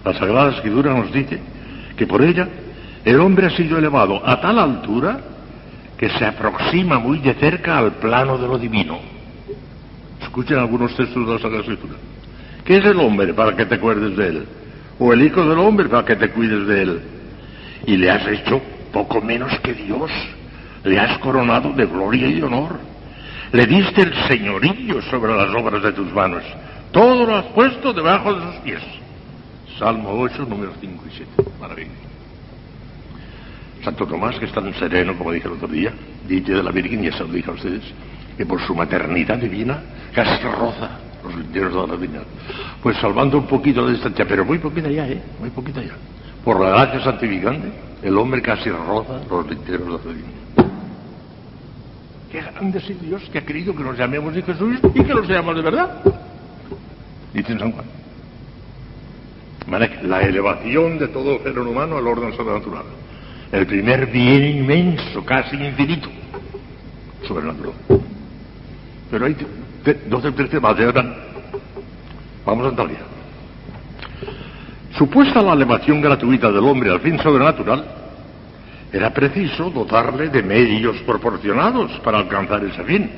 La 0.05 0.13
Sagrada 0.13 0.51
Escritura 0.51 0.93
nos 0.93 1.11
dice 1.11 1.39
que 1.97 2.05
por 2.05 2.21
ella 2.21 2.47
el 3.03 3.19
hombre 3.21 3.47
ha 3.47 3.57
sido 3.57 3.79
elevado 3.79 4.21
a 4.23 4.39
tal 4.39 4.59
altura 4.59 5.21
que 5.97 6.07
se 6.07 6.23
aproxima 6.23 6.99
muy 6.99 7.17
de 7.17 7.33
cerca 7.33 7.79
al 7.79 7.93
plano 7.93 8.37
de 8.37 8.47
lo 8.47 8.59
divino. 8.59 8.99
Escuchen 10.21 10.59
algunos 10.59 10.95
textos 10.95 11.25
de 11.25 11.33
la 11.33 11.39
Sagrada 11.39 11.61
Escritura. 11.63 11.95
¿Qué 12.69 12.77
es 12.77 12.85
el 12.85 12.99
hombre 12.99 13.33
para 13.33 13.55
que 13.55 13.65
te 13.65 13.73
acuerdes 13.73 14.15
de 14.15 14.27
él? 14.27 14.45
¿O 14.99 15.11
el 15.11 15.23
hijo 15.23 15.43
del 15.43 15.57
hombre 15.57 15.89
para 15.89 16.05
que 16.05 16.15
te 16.15 16.29
cuides 16.29 16.67
de 16.67 16.81
él? 16.83 17.01
Y 17.87 17.97
le 17.97 18.11
has 18.11 18.27
hecho 18.27 18.61
poco 18.93 19.19
menos 19.21 19.51
que 19.61 19.73
Dios. 19.73 20.11
Le 20.83 20.99
has 20.99 21.17
coronado 21.17 21.73
de 21.73 21.87
gloria 21.87 22.27
y 22.27 22.39
honor. 22.43 22.79
Le 23.53 23.65
diste 23.65 24.03
el 24.03 24.13
señorillo 24.27 25.01
sobre 25.01 25.33
las 25.33 25.49
obras 25.55 25.81
de 25.81 25.93
tus 25.93 26.13
manos. 26.13 26.43
Todo 26.91 27.25
lo 27.25 27.37
has 27.37 27.45
puesto 27.45 27.91
debajo 27.91 28.35
de 28.35 28.45
sus 28.45 28.55
pies. 28.57 28.81
Salmo 29.79 30.11
8, 30.11 30.45
números 30.47 30.75
5 30.79 31.05
y 31.07 31.17
7. 31.17 31.51
Maravilla. 31.59 31.89
Santo 33.83 34.05
Tomás, 34.05 34.37
que 34.37 34.45
es 34.45 34.51
tan 34.51 34.71
sereno, 34.75 35.17
como 35.17 35.31
dije 35.31 35.47
el 35.47 35.55
otro 35.55 35.69
día, 35.69 35.91
dice 36.27 36.51
de 36.51 36.61
la 36.61 36.69
Virgen, 36.69 37.03
y 37.03 37.11
se 37.11 37.21
lo 37.21 37.29
dije 37.29 37.49
a 37.49 37.53
ustedes, 37.55 37.81
que 38.37 38.45
por 38.45 38.61
su 38.61 38.75
maternidad 38.75 39.39
divina 39.39 39.81
casi 40.13 40.43
roza 40.43 41.08
los 41.23 41.35
linderos 41.35 41.73
de 41.73 41.87
la 41.87 41.95
viña. 41.95 42.21
Pues 42.81 42.97
salvando 42.97 43.37
un 43.37 43.47
poquito 43.47 43.81
la 43.81 43.91
distancia, 43.91 44.25
pero 44.27 44.45
muy 44.45 44.57
poquita 44.59 44.89
ya, 44.89 45.07
¿eh? 45.07 45.21
Muy 45.39 45.49
poquita 45.49 45.81
ya. 45.81 45.93
Por 46.43 46.59
la 46.59 46.69
gracia 46.69 47.03
santificante, 47.03 47.71
el 48.01 48.17
hombre 48.17 48.41
casi 48.41 48.69
roza 48.69 49.21
los 49.29 49.49
linderos 49.49 50.03
de 50.03 50.09
la 50.09 50.15
viña. 50.15 50.39
Qué 52.31 52.41
grande 52.41 52.77
es 52.77 53.01
Dios 53.01 53.23
que 53.31 53.39
ha 53.39 53.45
querido 53.45 53.75
que 53.75 53.83
nos 53.83 53.97
llamemos 53.97 54.35
hijos 54.37 54.57
suyos 54.57 54.81
y 54.93 55.03
que 55.03 55.13
los 55.13 55.25
seamos 55.25 55.55
de 55.55 55.61
verdad. 55.61 56.03
Dice 57.33 57.57
San 57.57 57.71
Juan. 57.71 57.85
La 60.03 60.21
elevación 60.21 60.97
de 60.97 61.07
todo 61.09 61.39
género 61.39 61.69
humano 61.69 61.97
al 61.97 62.07
orden 62.07 62.35
sobrenatural. 62.35 62.85
El 63.51 63.65
primer 63.65 64.07
bien 64.07 64.57
inmenso, 64.57 65.25
casi 65.25 65.55
infinito, 65.55 66.07
sobrenatural. 67.27 67.73
Pero 69.09 69.25
hay 69.25 69.35
dos 70.07 70.25
o 70.25 70.33
tres 70.33 70.49
temas, 70.49 70.75
Vamos 72.45 72.65
a 72.65 72.69
entrar 72.69 72.89
ya. 72.89 73.19
Supuesta 74.97 75.41
la 75.41 75.53
elevación 75.53 76.01
gratuita 76.01 76.51
del 76.51 76.63
hombre 76.65 76.89
al 76.89 76.99
fin 76.99 77.17
sobrenatural, 77.19 77.85
era 78.91 79.13
preciso 79.13 79.69
dotarle 79.69 80.29
de 80.29 80.41
medios 80.41 80.97
proporcionados 81.03 81.91
para 81.99 82.17
alcanzar 82.17 82.63
ese 82.63 82.83
fin. 82.83 83.09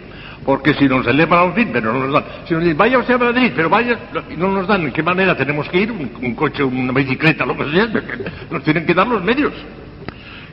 Porque 0.44 0.74
si 0.74 0.88
nos 0.88 1.06
elevan 1.08 1.40
a 1.40 1.44
un 1.44 1.54
fin, 1.54 1.70
pero 1.72 1.94
no 1.94 2.08
nos 2.08 2.14
dan. 2.14 2.24
Si 2.48 2.54
nos 2.54 2.64
dicen, 2.64 2.78
vaya 2.78 2.98
usted 2.98 3.14
a 3.14 3.18
Madrid, 3.20 3.52
pero 3.56 3.70
vaya, 3.70 3.98
no 4.38 4.52
nos 4.52 4.68
dan. 4.68 4.82
¿En 4.82 4.92
qué 4.92 5.04
manera 5.04 5.38
tenemos 5.38 5.70
que 5.70 5.82
ir? 5.82 5.92
Un, 5.92 6.36
coche, 6.36 6.64
una 6.64 6.92
bicicleta, 6.92 7.46
lo 7.46 7.56
que 7.56 7.72
sea. 7.72 7.88
Nos 8.50 8.64
tienen 8.64 8.86
que 8.86 8.94
dar 8.94 9.08
los 9.08 9.24
medios. 9.24 9.54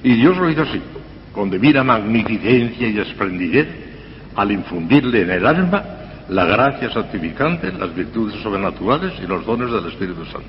Y 0.03 0.15
Dios 0.15 0.37
lo 0.37 0.49
hizo 0.49 0.63
así, 0.63 0.81
con 1.33 1.51
debida 1.51 1.83
magnificencia 1.83 2.87
y 2.87 2.99
esplendidez, 2.99 3.67
al 4.37 4.53
infundirle 4.53 5.23
en 5.23 5.31
el 5.31 5.47
alma 5.47 5.98
la 6.29 6.45
gracia 6.45 6.91
santificante, 6.91 7.73
las 7.73 7.95
virtudes 7.95 8.41
sobrenaturales 8.43 9.15
y 9.23 9.27
los 9.27 9.45
dones 9.47 9.71
del 9.73 9.87
Espíritu 9.87 10.25
Santo. 10.27 10.49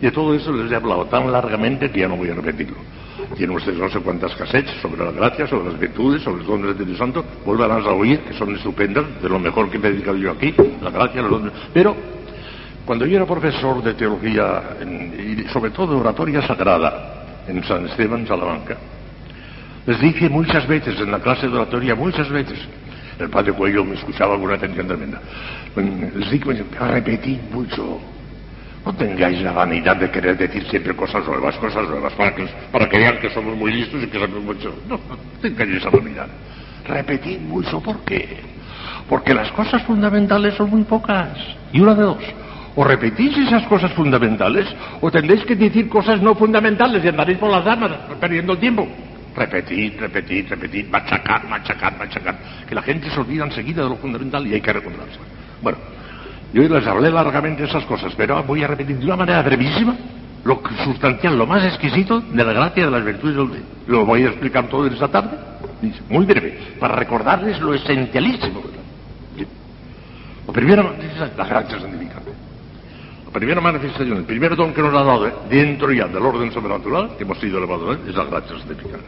Y 0.00 0.06
de 0.06 0.12
todo 0.12 0.34
eso 0.34 0.52
les 0.52 0.70
he 0.70 0.76
hablado 0.76 1.06
tan 1.06 1.30
largamente 1.30 1.90
que 1.90 2.00
ya 2.00 2.08
no 2.08 2.16
voy 2.16 2.30
a 2.30 2.34
repetirlo. 2.34 2.76
Tienen 3.36 3.56
ustedes 3.56 3.78
no 3.78 3.88
sé 3.88 4.00
cuántas 4.00 4.34
cassettes 4.34 4.80
sobre 4.80 5.04
la 5.04 5.12
gracia, 5.12 5.46
sobre 5.46 5.70
las 5.70 5.78
virtudes, 5.78 6.22
sobre 6.22 6.38
los 6.38 6.46
dones 6.46 6.64
del 6.64 6.72
Espíritu 6.72 6.98
Santo. 6.98 7.24
Vuelvan 7.44 7.70
a 7.70 7.90
oír, 7.90 8.20
que 8.20 8.34
son 8.34 8.54
estupendas, 8.54 9.04
de 9.22 9.28
lo 9.28 9.38
mejor 9.38 9.70
que 9.70 9.78
me 9.78 9.88
he 9.88 9.92
dedicado 9.92 10.16
yo 10.16 10.32
aquí, 10.32 10.54
la 10.80 10.90
gracia, 10.90 11.22
los 11.22 11.30
dones. 11.30 11.52
Pero, 11.72 11.96
cuando 12.84 13.06
yo 13.06 13.16
era 13.16 13.26
profesor 13.26 13.82
de 13.82 13.94
teología, 13.94 14.76
y 14.82 15.48
sobre 15.52 15.70
todo 15.70 15.94
de 15.94 16.00
oratoria 16.00 16.46
sagrada, 16.46 17.42
en 17.46 17.62
San 17.64 17.86
Esteban, 17.86 18.26
Salamanca, 18.26 18.76
les 19.86 20.00
dije 20.00 20.28
muchas 20.28 20.66
veces, 20.68 20.98
en 21.00 21.10
la 21.10 21.18
clase 21.18 21.48
de 21.48 21.54
oratoria, 21.54 21.94
muchas 21.94 22.28
veces, 22.28 22.58
el 23.24 23.30
padre 23.30 23.52
Cuello 23.52 23.84
me 23.84 23.94
escuchaba 23.94 24.34
con 24.34 24.44
una 24.44 24.54
atención 24.54 24.86
tremenda, 24.86 25.20
repetid 25.74 27.38
mucho, 27.52 28.00
no 28.84 28.92
tengáis 28.94 29.40
la 29.42 29.52
vanidad 29.52 29.96
de 29.96 30.10
querer 30.10 30.36
decir 30.36 30.64
siempre 30.68 30.94
cosas 30.96 31.24
nuevas, 31.26 31.56
cosas 31.56 31.88
nuevas, 31.88 32.12
para 32.14 32.34
que, 32.34 32.46
para 32.70 32.88
que 32.88 33.18
que 33.20 33.30
somos 33.30 33.56
muy 33.56 33.72
listos 33.72 34.02
y 34.02 34.06
que 34.08 34.18
sabemos 34.18 34.42
mucho. 34.42 34.74
No, 34.88 34.96
no 34.96 35.16
tengáis 35.40 35.76
esa 35.76 35.90
vanidad. 35.90 36.26
Repetid 36.86 37.38
mucho, 37.40 37.80
¿por 37.80 38.00
qué? 38.00 38.40
Porque 39.08 39.34
las 39.34 39.52
cosas 39.52 39.82
fundamentales 39.84 40.54
son 40.54 40.70
muy 40.70 40.82
pocas. 40.82 41.28
Y 41.72 41.80
una 41.80 41.94
de 41.94 42.02
dos. 42.02 42.24
O 42.74 42.82
repetís 42.82 43.36
esas 43.36 43.66
cosas 43.66 43.92
fundamentales, 43.92 44.66
o 45.00 45.10
tendréis 45.10 45.44
que 45.44 45.54
decir 45.54 45.88
cosas 45.88 46.20
no 46.20 46.34
fundamentales 46.34 47.04
y 47.04 47.08
andaréis 47.08 47.38
por 47.38 47.50
las 47.50 47.66
armas 47.66 47.92
perdiendo 48.18 48.54
el 48.54 48.58
tiempo. 48.58 48.88
Repetid, 49.34 49.98
repetid, 49.98 50.48
repetid, 50.48 50.88
machacar, 50.88 51.48
machacar, 51.48 51.96
machacar. 51.98 52.36
Que 52.68 52.74
la 52.74 52.82
gente 52.82 53.10
se 53.10 53.18
olvida 53.18 53.44
enseguida 53.44 53.82
de 53.82 53.88
lo 53.88 53.96
fundamental 53.96 54.46
y 54.46 54.54
hay 54.54 54.60
que 54.60 54.72
recordarse. 54.72 55.18
Bueno, 55.62 55.78
yo 56.52 56.62
les 56.62 56.86
hablé 56.86 57.10
largamente 57.10 57.62
de 57.62 57.68
esas 57.68 57.84
cosas, 57.84 58.12
pero 58.16 58.42
voy 58.44 58.62
a 58.62 58.66
repetir 58.66 58.98
de 58.98 59.04
una 59.06 59.16
manera 59.16 59.42
brevísima 59.42 59.96
lo 60.44 60.60
sustancial, 60.84 61.38
lo 61.38 61.46
más 61.46 61.64
exquisito 61.64 62.20
de 62.20 62.44
la 62.44 62.52
gracia 62.52 62.84
de 62.84 62.90
las 62.90 63.04
virtudes 63.04 63.36
del 63.36 63.62
Lo 63.86 64.04
voy 64.04 64.24
a 64.24 64.28
explicar 64.28 64.68
todo 64.68 64.86
en 64.86 64.94
esta 64.94 65.08
tarde, 65.08 65.38
muy 66.08 66.26
breve, 66.26 66.76
para 66.80 66.96
recordarles 66.96 67.60
lo 67.60 67.72
esencialísimo. 67.74 68.60
Lo 70.46 70.52
primero, 70.52 70.94
la 71.36 71.46
gracia 71.46 71.80
santificante. 71.80 72.31
Primera 73.32 73.62
manifestación, 73.62 74.18
el 74.18 74.24
primer 74.24 74.54
don 74.54 74.74
que 74.74 74.82
nos 74.82 74.92
ha 74.92 75.02
dado 75.04 75.32
dentro 75.48 75.90
ya 75.90 76.06
del 76.06 76.22
orden 76.22 76.52
sobrenatural, 76.52 77.16
que 77.16 77.24
hemos 77.24 77.38
sido 77.38 77.56
elevados, 77.56 77.98
es 78.06 78.14
la 78.14 78.24
gracia 78.24 78.58
santificante. 78.58 79.06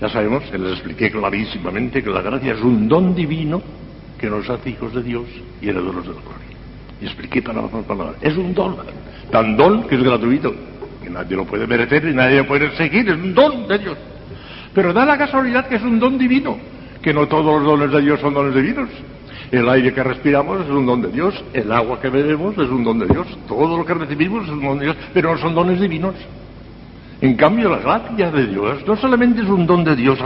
Ya 0.00 0.08
sabemos, 0.08 0.44
que 0.44 0.58
les 0.58 0.74
expliqué 0.74 1.10
clarísimamente 1.10 2.00
que 2.00 2.08
la 2.08 2.22
gracia 2.22 2.54
es 2.54 2.60
un 2.60 2.86
don 2.86 3.16
divino 3.16 3.60
que 4.16 4.30
nos 4.30 4.48
hace 4.48 4.70
hijos 4.70 4.94
de 4.94 5.02
Dios 5.02 5.24
y 5.60 5.68
herederos 5.68 6.06
de 6.06 6.14
la 6.14 6.20
gloria. 6.20 6.56
Y 7.00 7.06
expliqué 7.06 7.42
palabra 7.42 7.68
por 7.68 7.82
palabra. 7.82 8.14
Es 8.20 8.36
un 8.36 8.54
don, 8.54 8.76
tan 9.32 9.56
don 9.56 9.88
que 9.88 9.96
es 9.96 10.04
gratuito, 10.04 10.54
que 11.02 11.10
nadie 11.10 11.36
lo 11.36 11.44
puede 11.44 11.66
merecer 11.66 12.04
y 12.04 12.14
nadie 12.14 12.38
lo 12.38 12.46
puede 12.46 12.70
seguir, 12.76 13.08
es 13.08 13.16
un 13.16 13.34
don 13.34 13.66
de 13.66 13.78
Dios. 13.78 13.98
Pero 14.72 14.92
da 14.92 15.04
la 15.04 15.18
casualidad 15.18 15.66
que 15.66 15.76
es 15.76 15.82
un 15.82 15.98
don 15.98 16.16
divino, 16.16 16.58
que 17.02 17.12
no 17.12 17.26
todos 17.26 17.60
los 17.60 17.64
dones 17.64 17.90
de 17.90 18.02
Dios 18.02 18.20
son 18.20 18.34
dones 18.34 18.54
divinos. 18.54 18.88
El 19.50 19.68
aire 19.68 19.94
que 19.94 20.02
respiramos 20.02 20.60
es 20.60 20.70
un 20.70 20.84
don 20.84 21.00
de 21.00 21.08
Dios, 21.08 21.34
el 21.54 21.72
agua 21.72 22.00
que 22.00 22.10
bebemos 22.10 22.52
es 22.58 22.68
un 22.68 22.84
don 22.84 22.98
de 22.98 23.06
Dios, 23.06 23.26
todo 23.46 23.78
lo 23.78 23.84
que 23.84 23.94
recibimos 23.94 24.44
es 24.44 24.50
un 24.50 24.62
don 24.62 24.78
de 24.78 24.86
Dios, 24.86 24.96
pero 25.14 25.32
no 25.32 25.38
son 25.38 25.54
dones 25.54 25.80
divinos. 25.80 26.14
En 27.20 27.34
cambio, 27.34 27.70
la 27.70 27.78
gracia 27.78 28.30
de 28.30 28.46
Dios 28.46 28.86
no 28.86 28.96
solamente 28.96 29.40
es 29.40 29.48
un 29.48 29.66
don 29.66 29.84
de 29.84 29.96
Dios 29.96 30.18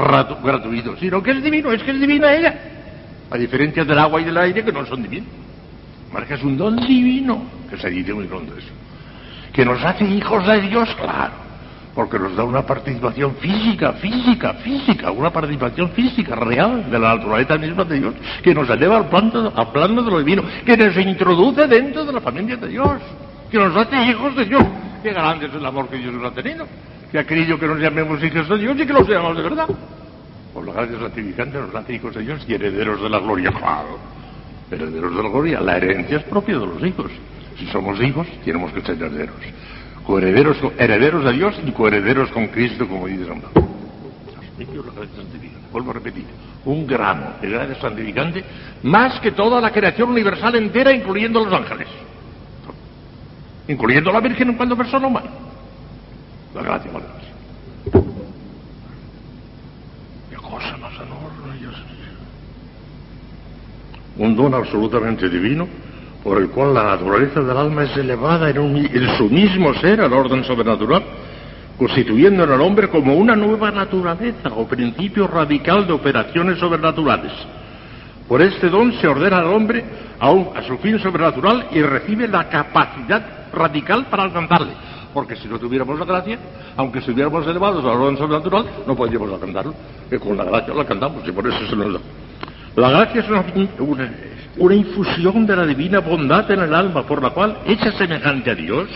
gratuito, 0.42 0.96
sino 0.96 1.22
que 1.22 1.30
es 1.30 1.42
divino, 1.42 1.72
es 1.72 1.82
que 1.82 1.92
es 1.92 2.00
divina 2.00 2.34
ella. 2.34 2.54
A 3.30 3.38
diferencia 3.38 3.84
del 3.84 3.98
agua 3.98 4.20
y 4.20 4.24
del 4.24 4.36
aire 4.36 4.64
que 4.64 4.72
no 4.72 4.84
son 4.86 5.02
divinos. 5.02 5.28
Marca 6.12 6.34
es 6.34 6.42
un 6.42 6.58
don 6.58 6.76
divino, 6.76 7.42
que 7.70 7.78
se 7.78 7.88
dice 7.88 8.12
muy 8.12 8.26
pronto 8.26 8.56
eso. 8.56 8.68
Que 9.52 9.64
nos 9.64 9.82
hace 9.82 10.04
hijos 10.04 10.46
de 10.46 10.60
Dios, 10.62 10.88
claro, 10.96 11.32
porque 11.94 12.18
nos 12.18 12.34
da 12.36 12.44
una 12.44 12.62
participación 12.62 13.34
física, 13.36 13.92
física, 13.94 14.54
física, 14.54 15.10
una 15.10 15.30
participación 15.30 15.90
física 15.90 16.34
real 16.34 16.90
de 16.90 16.98
la 16.98 17.16
naturaleza 17.16 17.58
misma 17.58 17.84
de 17.84 18.00
Dios, 18.00 18.14
que 18.42 18.54
nos 18.54 18.68
eleva 18.70 18.96
al 18.96 19.08
plano, 19.08 19.52
al 19.54 19.72
plano 19.72 20.02
de 20.02 20.10
lo 20.10 20.18
divino, 20.18 20.42
que 20.64 20.76
nos 20.76 20.96
introduce 20.96 21.66
dentro 21.66 22.04
de 22.04 22.12
la 22.12 22.20
familia 22.20 22.56
de 22.56 22.68
Dios, 22.68 23.00
que 23.50 23.58
nos 23.58 23.76
hace 23.76 24.02
hijos 24.04 24.34
de 24.36 24.44
Dios. 24.46 24.64
Qué 25.02 25.12
grande 25.12 25.46
es 25.46 25.54
el 25.54 25.66
amor 25.66 25.88
que 25.88 25.96
Dios 25.96 26.14
nos 26.14 26.32
ha 26.32 26.34
tenido, 26.34 26.66
que 27.10 27.18
ha 27.18 27.26
querido 27.26 27.58
que 27.58 27.66
nos 27.66 27.78
llamemos 27.78 28.22
hijos 28.22 28.48
de 28.48 28.58
Dios 28.58 28.76
y 28.78 28.86
que 28.86 28.92
los 28.92 29.06
seamos 29.06 29.36
de 29.36 29.42
verdad. 29.42 29.68
Por 30.54 30.66
la 30.66 30.72
gracia 30.72 30.98
santificante 30.98 31.58
nos 31.58 31.74
hace 31.74 31.94
hijos 31.94 32.14
de 32.14 32.22
Dios 32.22 32.44
y 32.46 32.54
herederos 32.54 33.02
de 33.02 33.08
la 33.10 33.18
gloria, 33.18 33.50
claro 33.50 34.22
herederos 34.74 35.14
de 35.14 35.22
la 35.22 35.28
gloria. 35.28 35.60
La 35.60 35.76
herencia 35.76 36.18
es 36.18 36.24
propia 36.24 36.58
de 36.58 36.66
los 36.66 36.82
hijos. 36.84 37.10
Si 37.58 37.66
somos 37.66 38.00
hijos, 38.00 38.26
tenemos 38.44 38.72
que 38.72 38.80
ser 38.80 38.96
herederos. 38.96 39.36
Coherederos, 40.06 40.58
herederos 40.78 41.24
de 41.24 41.32
Dios 41.32 41.54
y 41.64 41.70
coherederos 41.72 42.30
con 42.30 42.48
Cristo, 42.48 42.88
como 42.88 43.06
dice 43.06 43.26
San 43.26 43.40
Pablo. 43.40 43.68
Vuelvo 45.72 45.90
a 45.90 45.94
repetir. 45.94 46.24
Un 46.64 46.86
gramo 46.86 47.34
de 47.40 47.48
gracia 47.48 47.80
santificante 47.80 48.44
más 48.82 49.18
que 49.20 49.32
toda 49.32 49.60
la 49.60 49.70
creación 49.70 50.10
universal 50.10 50.54
entera, 50.56 50.92
incluyendo 50.92 51.44
los 51.44 51.52
ángeles. 51.52 51.88
Incluyendo 53.68 54.12
la 54.12 54.20
Virgen 54.20 54.50
en 54.50 54.56
cuanto 54.56 54.76
persona 54.76 55.06
humana. 55.06 55.30
La 56.54 56.62
gracia 56.62 56.90
Qué 60.30 60.36
cosa 60.36 60.76
más 60.76 60.92
enorme, 60.94 61.32
un 64.16 64.36
don 64.36 64.54
absolutamente 64.54 65.28
divino, 65.28 65.66
por 66.22 66.38
el 66.38 66.50
cual 66.50 66.74
la 66.74 66.84
naturaleza 66.84 67.40
del 67.40 67.56
alma 67.56 67.84
es 67.84 67.96
elevada 67.96 68.48
en, 68.50 69.16
su 69.16 69.28
mismo 69.28 69.74
ser 69.74 70.00
al 70.00 70.12
orden 70.12 70.44
sobrenatural, 70.44 71.02
constituyendo 71.76 72.44
en 72.44 72.52
el 72.52 72.60
hombre 72.60 72.88
como 72.88 73.14
una 73.16 73.34
nueva 73.34 73.70
naturaleza 73.70 74.50
o 74.54 74.66
principio 74.66 75.26
radical 75.26 75.86
de 75.86 75.92
operaciones 75.92 76.58
sobrenaturales. 76.58 77.32
Por 78.28 78.40
este 78.40 78.68
don 78.68 78.92
se 78.94 79.08
ordena 79.08 79.38
al 79.38 79.46
hombre 79.46 79.84
a, 80.20 80.62
su 80.62 80.78
fin 80.78 80.98
sobrenatural 81.00 81.66
y 81.72 81.82
recibe 81.82 82.28
la 82.28 82.48
capacidad 82.48 83.50
radical 83.52 84.06
para 84.06 84.22
alcanzarle. 84.22 84.72
Porque 85.12 85.36
si 85.36 85.48
no 85.48 85.58
tuviéramos 85.58 85.98
la 85.98 86.06
gracia, 86.06 86.38
aunque 86.76 87.00
estuviéramos 87.00 87.46
elevados 87.46 87.84
al 87.84 88.00
orden 88.00 88.16
sobrenatural, 88.16 88.64
no 88.86 88.96
podríamos 88.96 89.30
alcanzarlo. 89.32 89.74
Que 90.08 90.18
con 90.18 90.36
la 90.36 90.44
gracia 90.44 90.72
lo 90.72 90.80
alcanzamos 90.80 91.26
y 91.26 91.32
por 91.32 91.46
eso 91.46 91.66
se 91.68 91.76
nos 91.76 91.92
da. 91.94 92.00
La 92.76 92.90
gracia 92.90 93.20
es 93.20 93.28
una, 93.28 93.44
infusión 94.56 95.46
de 95.46 95.56
la 95.56 95.66
divina 95.66 96.00
bondad 96.00 96.50
en 96.50 96.60
el 96.60 96.74
alma, 96.74 97.06
por 97.06 97.22
la 97.22 97.30
cual, 97.30 97.58
hecha 97.66 97.92
semejante 97.92 98.50
a 98.50 98.54
Dios, 98.54 98.88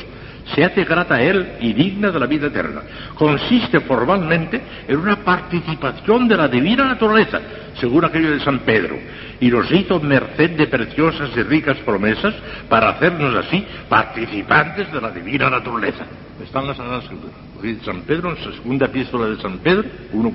se 0.55 0.65
hace 0.65 0.85
grata 0.85 1.17
a 1.17 1.23
Él 1.23 1.55
y 1.61 1.73
digna 1.73 2.11
de 2.11 2.21
la 2.21 2.27
vida 2.27 2.47
eterna. 2.47 2.83
Consiste 3.15 3.81
formalmente 3.81 4.61
en 4.87 4.97
una 4.97 5.17
participación 5.17 6.29
de 6.29 6.37
la 6.37 6.49
divina 6.49 6.85
naturaleza, 6.85 7.41
según 7.81 8.05
aquello 8.05 8.31
de 8.31 8.41
San 8.41 8.61
Pedro, 8.61 8.97
y 9.41 9.51
nos 9.51 9.71
hizo 9.71 9.99
merced 10.01 10.51
de 10.51 10.67
preciosas 10.67 11.31
y 11.37 11.43
ricas 11.43 11.77
promesas 11.79 12.35
para 12.69 12.91
hacernos 12.91 13.35
así 13.35 13.67
participantes 13.89 14.93
de 14.93 15.01
la 15.01 15.11
divina 15.11 15.51
naturaleza. 15.51 16.07
Están 16.43 16.67
las 16.67 16.77
Sagradas 16.77 17.05
Escrituras. 17.05 17.85
San 17.85 18.03
Pedro 18.03 18.31
en 18.31 18.45
su 18.45 18.53
segunda 18.53 18.87
epístola 18.87 19.27
de 19.27 19.41
San 19.41 19.59
Pedro 19.59 19.85
1.4. 20.13 20.33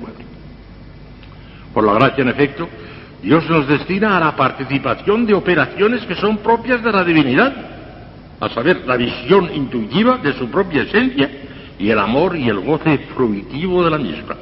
Por 1.72 1.84
la 1.84 1.94
gracia, 1.94 2.22
en 2.22 2.28
efecto, 2.28 2.68
Dios 3.22 3.48
nos 3.48 3.68
destina 3.68 4.16
a 4.16 4.20
la 4.20 4.34
participación 4.34 5.24
de 5.26 5.34
operaciones 5.34 6.04
que 6.06 6.16
son 6.16 6.38
propias 6.38 6.82
de 6.82 6.92
la 6.92 7.04
divinidad, 7.04 7.54
a 8.40 8.48
saber, 8.48 8.82
la 8.84 8.96
visión 8.96 9.48
intuitiva 9.54 10.18
de 10.18 10.32
su 10.32 10.50
propia 10.50 10.82
esencia 10.82 11.30
y 11.78 11.88
el 11.88 11.98
amor 12.00 12.36
y 12.36 12.48
el 12.48 12.58
goce 12.58 12.98
fruitivo 13.14 13.84
de 13.84 13.90
la 13.90 13.98
misma. 13.98 14.36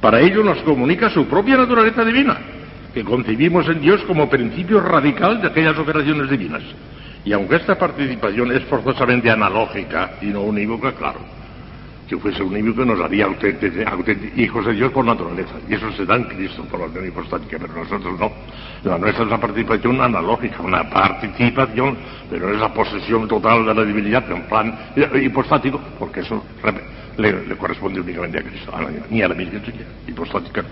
Para 0.00 0.20
ello 0.20 0.42
nos 0.42 0.58
comunica 0.62 1.08
su 1.10 1.26
propia 1.26 1.56
naturaleza 1.56 2.04
divina, 2.04 2.36
que 2.92 3.04
concebimos 3.04 3.68
en 3.68 3.80
Dios 3.80 4.02
como 4.02 4.28
principio 4.28 4.80
radical 4.80 5.40
de 5.40 5.46
aquellas 5.46 5.78
operaciones 5.78 6.28
divinas. 6.28 6.62
Y 7.24 7.32
aunque 7.32 7.56
esta 7.56 7.78
participación 7.78 8.50
es 8.50 8.64
forzosamente 8.64 9.30
analógica 9.30 10.14
y 10.20 10.26
no 10.26 10.42
unívoca, 10.42 10.92
claro, 10.92 11.20
que 12.10 12.18
fuese 12.18 12.42
unívoco 12.42 12.84
nos 12.84 13.00
haría 13.00 13.28
hijos 14.34 14.66
de 14.66 14.72
Dios 14.72 14.90
por 14.90 15.04
naturaleza. 15.04 15.54
Y 15.68 15.74
eso 15.74 15.92
se 15.92 16.04
da 16.04 16.16
en 16.16 16.24
Cristo 16.24 16.64
por 16.64 16.80
la 16.80 16.86
unión 16.86 17.06
hipostática, 17.06 17.56
pero 17.60 17.72
nosotros 17.72 18.18
no. 18.18 18.32
La 18.82 18.98
nuestra 18.98 19.22
es 19.22 19.28
una 19.28 19.38
participación 19.38 20.00
analógica, 20.00 20.60
una 20.60 20.90
participación, 20.90 21.96
pero 22.28 22.52
es 22.52 22.58
la 22.58 22.74
posesión 22.74 23.28
total 23.28 23.64
de 23.64 23.74
la 23.74 23.84
divinidad 23.84 24.28
en 24.28 24.42
plan 24.48 24.76
hipostático, 25.22 25.80
porque 26.00 26.20
eso 26.20 26.42
le, 27.16 27.56
corresponde 27.56 28.00
únicamente 28.00 28.40
a 28.40 28.42
Cristo, 28.42 28.72
ni 29.08 29.22
a 29.22 29.28
la 29.28 29.34
Virgen 29.34 29.62
hipostática. 30.08 30.64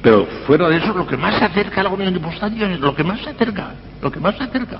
Pero 0.00 0.26
fuera 0.46 0.68
de 0.68 0.76
eso, 0.76 0.94
lo 0.94 1.08
que 1.08 1.16
más 1.16 1.40
se 1.40 1.44
acerca 1.44 1.80
a 1.80 1.84
la 1.84 1.90
unión 1.90 2.14
hipostática 2.14 2.70
es 2.70 2.78
lo 2.78 2.94
que 2.94 3.02
más 3.02 3.20
se 3.20 3.30
acerca, 3.30 3.74
lo 4.00 4.12
que 4.12 4.20
más 4.20 4.36
se 4.36 4.44
acerca. 4.44 4.78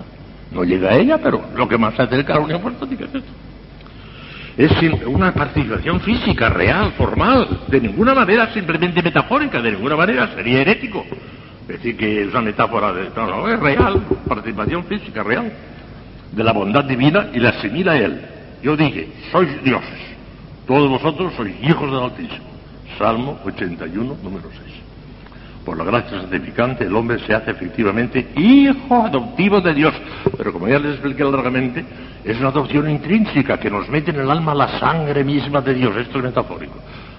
No 0.53 0.63
llega 0.63 0.91
a 0.91 0.95
ella, 0.95 1.19
pero 1.19 1.43
lo 1.57 1.67
que 1.67 1.77
más 1.77 1.95
se 1.97 2.03
acerca 2.03 2.35
a 2.35 2.37
la 2.37 2.43
unión 2.45 2.61
hipostática 2.61 3.05
es 3.07 3.15
esto 3.17 3.33
es 4.57 4.71
una 5.07 5.33
participación 5.33 6.01
física, 6.01 6.49
real, 6.51 6.93
formal, 6.93 7.61
de 7.69 7.81
ninguna 7.81 8.15
manera 8.15 8.53
simplemente 8.53 9.03
metafórica, 9.03 9.61
de 9.63 9.73
ninguna 9.73 9.97
manera 9.97 10.29
sería 10.35 10.61
herético. 10.61 11.05
Decir 11.67 11.97
que 11.97 12.23
es 12.23 12.29
una 12.29 12.43
metáfora 12.43 12.93
de... 12.93 13.11
No, 13.17 13.27
no, 13.27 13.49
es 13.49 13.59
real, 13.59 14.03
participación 14.29 14.85
física, 14.85 15.23
real, 15.23 15.51
de 16.33 16.45
la 16.45 16.53
bondad 16.53 16.85
divina 16.85 17.29
y 17.33 17.39
la 17.39 17.51
asimila 17.51 17.93
a 17.93 17.99
Él. 17.99 18.21
Yo 18.63 18.77
dije, 18.77 19.09
sois 19.31 19.63
dioses, 19.63 20.01
todos 20.67 20.89
vosotros 20.89 21.33
sois 21.37 21.55
hijos 21.63 21.91
del 21.91 22.01
Altísimo. 22.01 22.53
Salmo 22.99 23.39
81, 23.45 24.17
número 24.23 24.51
6. 24.51 24.72
Por 25.65 25.79
la 25.79 25.85
gracia 25.85 26.21
santificante, 26.21 26.85
el 26.85 26.97
hombre 26.97 27.21
se 27.21 27.35
hace 27.35 27.53
efectivamente 27.53 28.33
hijo 28.37 29.05
adoptivo 29.05 29.61
de 29.61 29.75
Dios. 29.75 29.95
Pero 30.37 30.53
como 30.53 30.67
ya 30.67 30.79
les 30.79 30.93
expliqué 30.93 31.23
largamente, 31.25 31.85
es 32.25 32.39
una 32.41 32.49
adopción 32.49 32.91
intrínseca 32.91 33.59
que 33.59 33.71
nos 33.71 33.89
mete 33.89 34.11
en 34.11 34.21
el 34.21 34.31
alma 34.31 34.55
la 34.55 34.81
sangre 34.81 35.23
misma 35.23 35.61
de 35.61 35.75
Dios. 35.75 35.97
Esto 35.97 36.19
es 36.19 36.25
metafórico. 36.25 36.75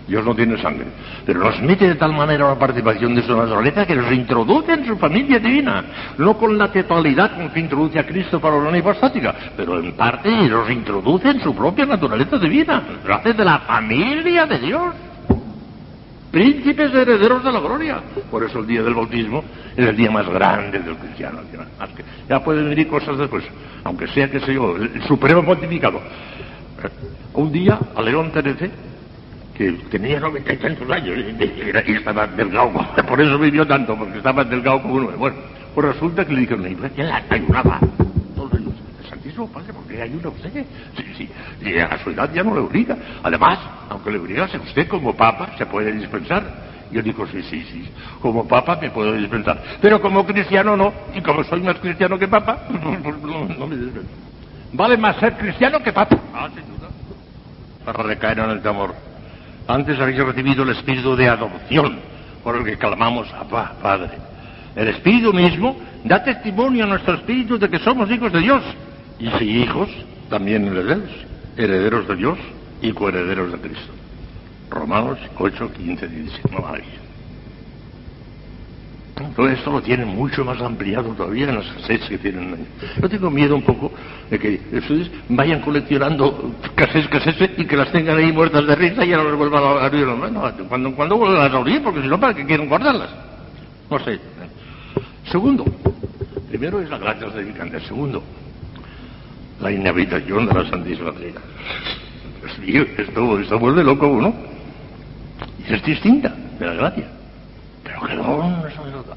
Dios 0.08 0.26
no 0.26 0.36
tiene 0.36 0.62
sangre. 0.62 0.88
Pero 1.26 1.40
nos 1.40 1.62
mete 1.62 1.88
de 1.88 1.96
tal 1.96 2.12
manera 2.12 2.50
la 2.50 2.60
participación 2.60 3.16
de 3.16 3.24
su 3.24 3.36
naturaleza 3.36 3.86
que 3.86 3.96
nos 3.96 4.12
introduce 4.12 4.74
en 4.74 4.86
su 4.86 4.98
familia 4.98 5.40
divina. 5.40 5.84
No 6.18 6.38
con 6.38 6.58
la 6.58 6.70
totalidad 6.70 7.38
con 7.38 7.50
que 7.50 7.62
introduce 7.62 8.00
a 8.00 8.06
Cristo 8.06 8.42
para 8.42 8.60
la 8.60 8.78
hipostática, 8.78 9.34
pero 9.56 9.80
en 9.80 9.94
parte 9.94 10.30
nos 10.50 10.70
introduce 10.70 11.30
en 11.30 11.42
su 11.42 11.56
propia 11.56 11.86
naturaleza 11.86 12.38
divina. 12.38 12.84
Lo 13.06 13.16
hace 13.16 13.34
de 13.34 13.46
la 13.46 13.60
familia 13.60 14.46
de 14.46 14.60
Dios 14.60 14.94
príncipes 16.34 16.92
herederos 16.92 17.44
de 17.44 17.52
la 17.52 17.60
gloria. 17.60 18.02
Por 18.32 18.44
eso 18.44 18.60
el 18.60 18.66
día 18.66 18.82
del 18.82 18.96
bautismo 18.96 19.44
es 19.78 19.88
el 19.88 19.96
día 19.96 20.10
más 20.10 20.28
grande 20.28 20.80
del 20.80 20.96
cristiano. 20.98 21.42
Ya 22.28 22.44
pueden 22.44 22.70
venir 22.72 22.88
cosas 22.88 23.20
después, 23.20 23.44
aunque 23.84 24.08
sea, 24.08 24.30
que 24.32 24.40
sé 24.40 24.56
yo, 24.56 24.76
el 24.76 25.04
supremo 25.04 25.46
pontificado. 25.46 26.00
Eh, 26.00 26.90
un 27.36 27.52
día 27.52 27.78
a 27.96 28.02
León 28.02 28.32
XIII, 28.34 28.72
que 29.56 29.72
tenía 29.92 30.20
noventa 30.20 30.54
y 30.54 30.58
tantos 30.58 30.90
años 30.90 31.16
y, 31.20 31.92
estaba 31.94 32.26
delgado, 32.26 32.72
por 33.08 33.22
eso 33.22 33.38
vivió 33.38 33.68
tanto, 33.68 33.96
porque 33.96 34.18
estaba 34.18 34.44
delgado 34.44 34.82
como 34.82 34.96
uno. 34.96 35.12
Bueno, 35.16 35.36
pues 35.76 35.88
resulta 35.88 36.26
que 36.26 36.34
le 36.34 36.42
dijeron, 36.42 36.90
¿quién 36.96 37.10
la 37.10 37.24
ayunaba? 37.30 37.80
Santísimo 39.34 39.48
Padre, 39.48 39.74
porque 39.74 40.02
ayuda 40.02 40.30
usted. 40.30 40.66
Sí, 40.96 41.04
sí, 41.18 41.30
y 41.62 41.80
a 41.80 41.98
su 42.04 42.12
edad 42.12 42.32
ya 42.34 42.44
no 42.44 42.54
le 42.54 42.62
obliga. 42.62 42.96
Además, 43.24 43.60
aunque 43.90 44.12
le 44.12 44.20
obligase 44.20 44.58
usted 44.58 44.88
como 44.88 45.16
papa, 45.16 45.50
se 45.58 45.66
puede 45.66 45.92
dispensar. 45.92 46.44
Yo 46.92 47.02
digo, 47.02 47.26
sí, 47.28 47.42
sí, 47.44 47.64
sí, 47.72 47.90
como 48.22 48.48
papa 48.48 48.78
me 48.80 48.92
puedo 48.92 49.14
dispensar. 49.14 49.62
Pero 49.82 50.00
como 50.00 50.26
cristiano 50.26 50.78
no, 50.78 50.94
y 51.16 51.22
como 51.22 51.44
soy 51.44 51.62
más 51.62 51.78
cristiano 51.80 52.20
que 52.20 52.28
papa, 52.28 52.60
no, 52.70 53.68
me 53.68 53.76
dispenso. 53.76 54.10
Vale 54.74 54.98
más 54.98 55.18
ser 55.18 55.36
cristiano 55.38 55.80
que 55.80 55.92
papa. 55.92 56.18
Ah, 56.34 56.50
sin 56.54 56.64
duda. 56.66 56.90
Para 57.86 58.04
recaer 58.04 58.40
en 58.40 58.50
el 58.52 58.62
temor. 58.62 58.94
Antes 59.68 60.00
habéis 60.00 60.20
recibido 60.20 60.64
el 60.64 60.70
espíritu 60.70 61.16
de 61.16 61.30
adopción, 61.30 61.98
por 62.44 62.58
el 62.58 62.66
que 62.66 62.78
clamamos, 62.78 63.28
Papá, 63.30 63.74
Padre. 63.82 64.12
El 64.76 64.90
espíritu 64.90 65.34
mismo 65.34 65.78
da 66.04 66.24
testimonio 66.24 66.84
a 66.84 66.88
nuestro 66.88 67.16
espíritu 67.16 67.58
de 67.58 67.70
que 67.70 67.80
somos 67.80 68.10
hijos 68.12 68.32
de 68.32 68.40
Dios. 68.40 68.64
Y 69.24 69.30
si 69.40 69.46
hijos, 69.62 69.88
también 70.30 70.68
herederos, 70.68 71.10
herederos 71.56 72.06
de 72.10 72.16
Dios 72.18 72.38
y 72.82 72.92
coherederos 72.92 73.54
de 73.54 73.58
Cristo. 73.58 73.94
Romanos 74.70 75.18
8, 75.38 75.72
15, 75.78 76.08
17. 76.10 76.50
No 76.52 76.62
Todo 79.34 79.48
esto 79.48 79.72
lo 79.72 79.82
tienen 79.82 80.10
mucho 80.10 80.44
más 80.44 80.60
ampliado 80.62 81.14
todavía 81.14 81.48
en 81.48 81.56
las 81.56 81.66
cassettes 81.68 82.10
que 82.10 82.18
tienen. 82.18 82.68
Yo 83.02 83.08
tengo 83.08 83.30
miedo 83.30 83.56
un 83.56 83.62
poco 83.62 83.94
de 84.30 84.38
que 84.38 84.60
ustedes 84.74 85.10
vayan 85.30 85.62
coleccionando 85.62 86.54
cassettes, 86.76 87.08
cassettes 87.08 87.60
y 87.60 87.66
que 87.66 87.78
las 87.78 87.94
tengan 87.94 88.18
ahí 88.18 88.34
muertas 88.34 88.68
de 88.68 88.76
risa 88.76 89.06
y 89.06 89.10
ya 89.12 89.16
no 89.16 89.24
las 89.24 89.38
vuelvan 89.38 89.64
a 89.64 89.86
abrir. 89.86 90.06
No, 90.06 90.52
cuando, 90.68 90.94
cuando 90.94 91.16
vuelvan 91.16 91.50
a 91.50 91.58
abrir, 91.58 91.82
porque 91.82 92.02
si 92.02 92.08
no, 92.10 92.20
¿para 92.20 92.34
qué 92.34 92.46
quieren 92.46 92.68
guardarlas? 92.68 93.10
No 93.90 94.00
sé. 94.00 94.20
Segundo, 95.32 95.64
primero 96.50 96.82
es 96.82 96.90
la 96.90 96.98
gracia 96.98 97.32
santificante. 97.32 97.80
Segundo, 97.88 98.22
la 99.64 99.72
inhabitación 99.72 100.46
de 100.46 100.54
la 100.54 100.70
Santísima 100.70 101.12
Trinidad. 101.14 101.42
esto, 102.98 103.40
esto 103.40 103.60
vuelve 103.60 103.84
loco 103.84 104.08
uno. 104.08 104.34
Y 105.66 105.74
es 105.74 105.84
distinta 105.84 106.36
de 106.60 106.66
la 106.66 106.74
gracia. 106.74 107.08
Pero 107.84 108.02
que 108.02 108.16
no, 108.16 108.64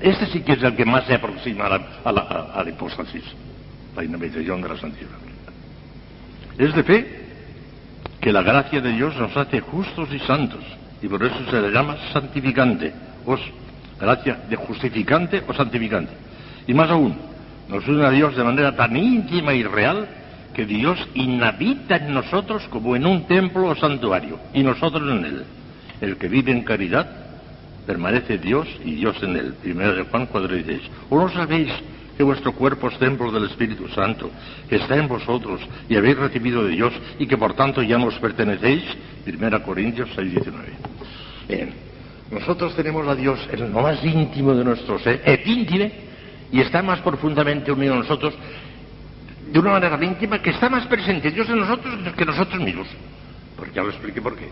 Este 0.01 0.27
sí 0.27 0.41
que 0.41 0.53
es 0.53 0.63
el 0.63 0.77
que 0.77 0.85
más 0.85 1.05
se 1.05 1.15
aproxima 1.15 1.67
a 1.67 1.71
la, 1.71 1.87
a 2.05 2.13
la, 2.13 2.21
a 2.55 2.63
la 2.63 2.71
hipóstasis, 2.71 3.25
la 3.97 4.05
inhabitación 4.05 4.63
de 4.63 4.69
la 4.69 4.77
Santísima 4.77 5.17
Trinidad. 5.19 5.37
Es 6.59 6.75
de 6.75 6.83
fe 6.85 7.27
que 8.21 8.33
la 8.33 8.43
gracia 8.43 8.81
de 8.81 8.93
Dios 8.93 9.17
nos 9.17 9.37
hace 9.37 9.61
justos 9.61 10.09
y 10.13 10.21
santos, 10.21 10.65
y 11.03 11.09
por 11.09 11.23
eso 11.25 11.37
se 11.51 11.61
le 11.61 11.71
llama 11.71 11.97
santificante, 12.13 12.93
o 13.27 13.37
gracia 14.01 14.41
de 14.49 14.57
justificante 14.57 15.43
o 15.47 15.53
santificante. 15.53 16.13
Y 16.67 16.75
más 16.75 16.89
aún, 16.91 17.17
nos 17.69 17.87
une 17.89 18.05
a 18.05 18.11
Dios 18.11 18.37
de 18.37 18.45
manera 18.45 18.75
tan 18.75 18.97
íntima 18.97 19.53
y 19.53 19.65
real 19.65 20.09
que 20.57 20.65
Dios 20.65 20.99
inhabita 21.13 21.97
en 21.97 22.15
nosotros 22.15 22.67
como 22.71 22.97
en 22.97 23.05
un 23.05 23.27
templo 23.27 23.69
o 23.69 23.77
santuario, 23.77 24.41
y 24.55 24.63
nosotros 24.63 25.03
en 25.03 25.25
él. 25.27 25.45
El 26.01 26.17
que 26.17 26.29
vive 26.29 26.51
en 26.51 26.63
caridad 26.63 27.07
permanece 27.87 28.39
Dios 28.39 28.67
y 28.83 28.95
Dios 28.95 29.23
en 29.23 29.37
él. 29.37 29.55
Primero 29.63 29.95
de 29.95 30.05
Juan 30.05 30.27
4:16. 30.27 30.81
¿O 31.11 31.19
no 31.19 31.29
sabéis 31.29 31.71
que 32.17 32.23
vuestro 32.23 32.53
cuerpo 32.53 32.89
es 32.89 32.99
templo 32.99 33.31
del 33.31 33.45
Espíritu 33.45 33.87
Santo, 33.89 34.31
que 34.67 34.77
está 34.77 34.97
en 34.97 35.09
vosotros 35.09 35.61
y 35.91 35.97
habéis 35.97 36.17
recibido 36.17 36.65
de 36.65 36.71
Dios 36.71 36.95
y 37.19 37.27
que 37.27 37.37
por 37.37 37.53
tanto 37.53 37.83
ya 37.83 37.99
nos 37.99 38.15
pertenecéis? 38.15 38.83
Primera 39.27 39.63
Corintios 39.63 40.09
6:19. 40.17 40.73
Bien, 41.49 41.75
nosotros 42.31 42.75
tenemos 42.75 43.07
a 43.07 43.15
Dios 43.15 43.39
en 43.53 43.71
lo 43.75 43.83
más 43.83 44.03
íntimo 44.03 44.55
de 44.55 44.65
nuestro 44.65 44.99
ser, 45.01 45.21
íntime, 45.45 45.93
y 46.51 46.61
está 46.61 46.83
más 46.83 47.01
profundamente 47.01 47.71
unido 47.71 47.93
a 47.93 47.99
nosotros 47.99 48.33
de 49.53 49.59
una 49.59 49.73
manera 49.73 49.99
íntima 50.05 50.41
que 50.41 50.51
está 50.51 50.69
más 50.69 50.87
presente 50.87 51.31
Dios 51.31 51.49
en 51.49 51.61
nosotros 51.61 51.95
que 52.17 52.25
nosotros 52.25 52.61
mismos. 52.61 52.89
Porque 53.57 53.75
ya 53.75 53.83
lo 53.83 53.91
expliqué 53.91 54.21
por 54.21 54.37
qué. 54.37 54.49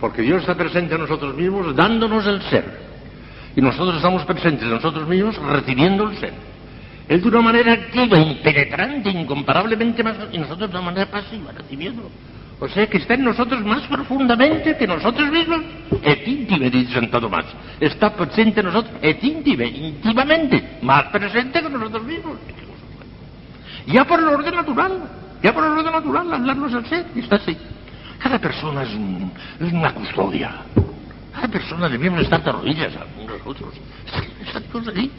Porque 0.00 0.22
Dios 0.22 0.40
está 0.40 0.54
presente 0.54 0.94
en 0.94 1.00
nosotros 1.00 1.34
mismos 1.34 1.74
dándonos 1.74 2.26
el 2.26 2.40
ser. 2.42 2.64
Y 3.56 3.60
nosotros 3.60 3.96
estamos 3.96 4.24
presentes 4.24 4.62
en 4.62 4.70
nosotros 4.70 5.08
mismos 5.08 5.36
recibiendo 5.36 6.08
el 6.08 6.16
ser. 6.18 6.32
Él 7.08 7.22
de 7.22 7.28
una 7.28 7.40
manera 7.40 7.72
activa, 7.72 8.18
impenetrante, 8.18 9.10
incomparablemente 9.10 10.02
más... 10.04 10.16
Y 10.30 10.38
nosotros 10.38 10.70
de 10.70 10.76
una 10.76 10.84
manera 10.84 11.10
pasiva, 11.10 11.52
recibiéndolo. 11.52 12.10
O 12.60 12.68
sea 12.68 12.86
que 12.86 12.98
está 12.98 13.14
en 13.14 13.24
nosotros 13.24 13.64
más 13.64 13.86
profundamente 13.86 14.76
que 14.76 14.86
nosotros 14.86 15.30
mismos. 15.30 15.60
Et 16.02 16.26
íntime, 16.26 16.70
dice 16.70 16.92
Santo 16.92 17.20
Tomás. 17.20 17.46
Está 17.80 18.14
presente 18.14 18.60
en 18.60 18.66
nosotros, 18.66 18.94
et 19.00 19.22
íntime, 19.22 19.66
íntimamente, 19.66 20.78
más 20.82 21.04
presente 21.04 21.62
que 21.62 21.68
nosotros 21.70 22.04
mismos. 22.04 22.36
Ya 23.86 24.04
por 24.04 24.20
el 24.20 24.26
orden 24.26 24.54
natural, 24.54 24.92
ya 25.42 25.52
por 25.52 25.64
el 25.64 25.70
orden 25.70 25.92
natural, 25.92 26.34
hablarnos 26.34 26.74
al 26.74 26.86
ser, 26.86 27.06
y 27.14 27.20
está 27.20 27.36
así. 27.36 27.56
Cada 28.18 28.38
persona 28.38 28.82
es, 28.82 29.72
una 29.72 29.94
custodia. 29.94 30.50
Cada 31.32 31.48
persona 31.48 31.88
debemos 31.88 32.22
estar 32.22 32.42
de 32.42 32.50
rodillas 32.50 32.92
a 32.96 33.06
nosotros. 33.24 33.74
Estamos 34.44 34.88
ahí, 34.88 35.10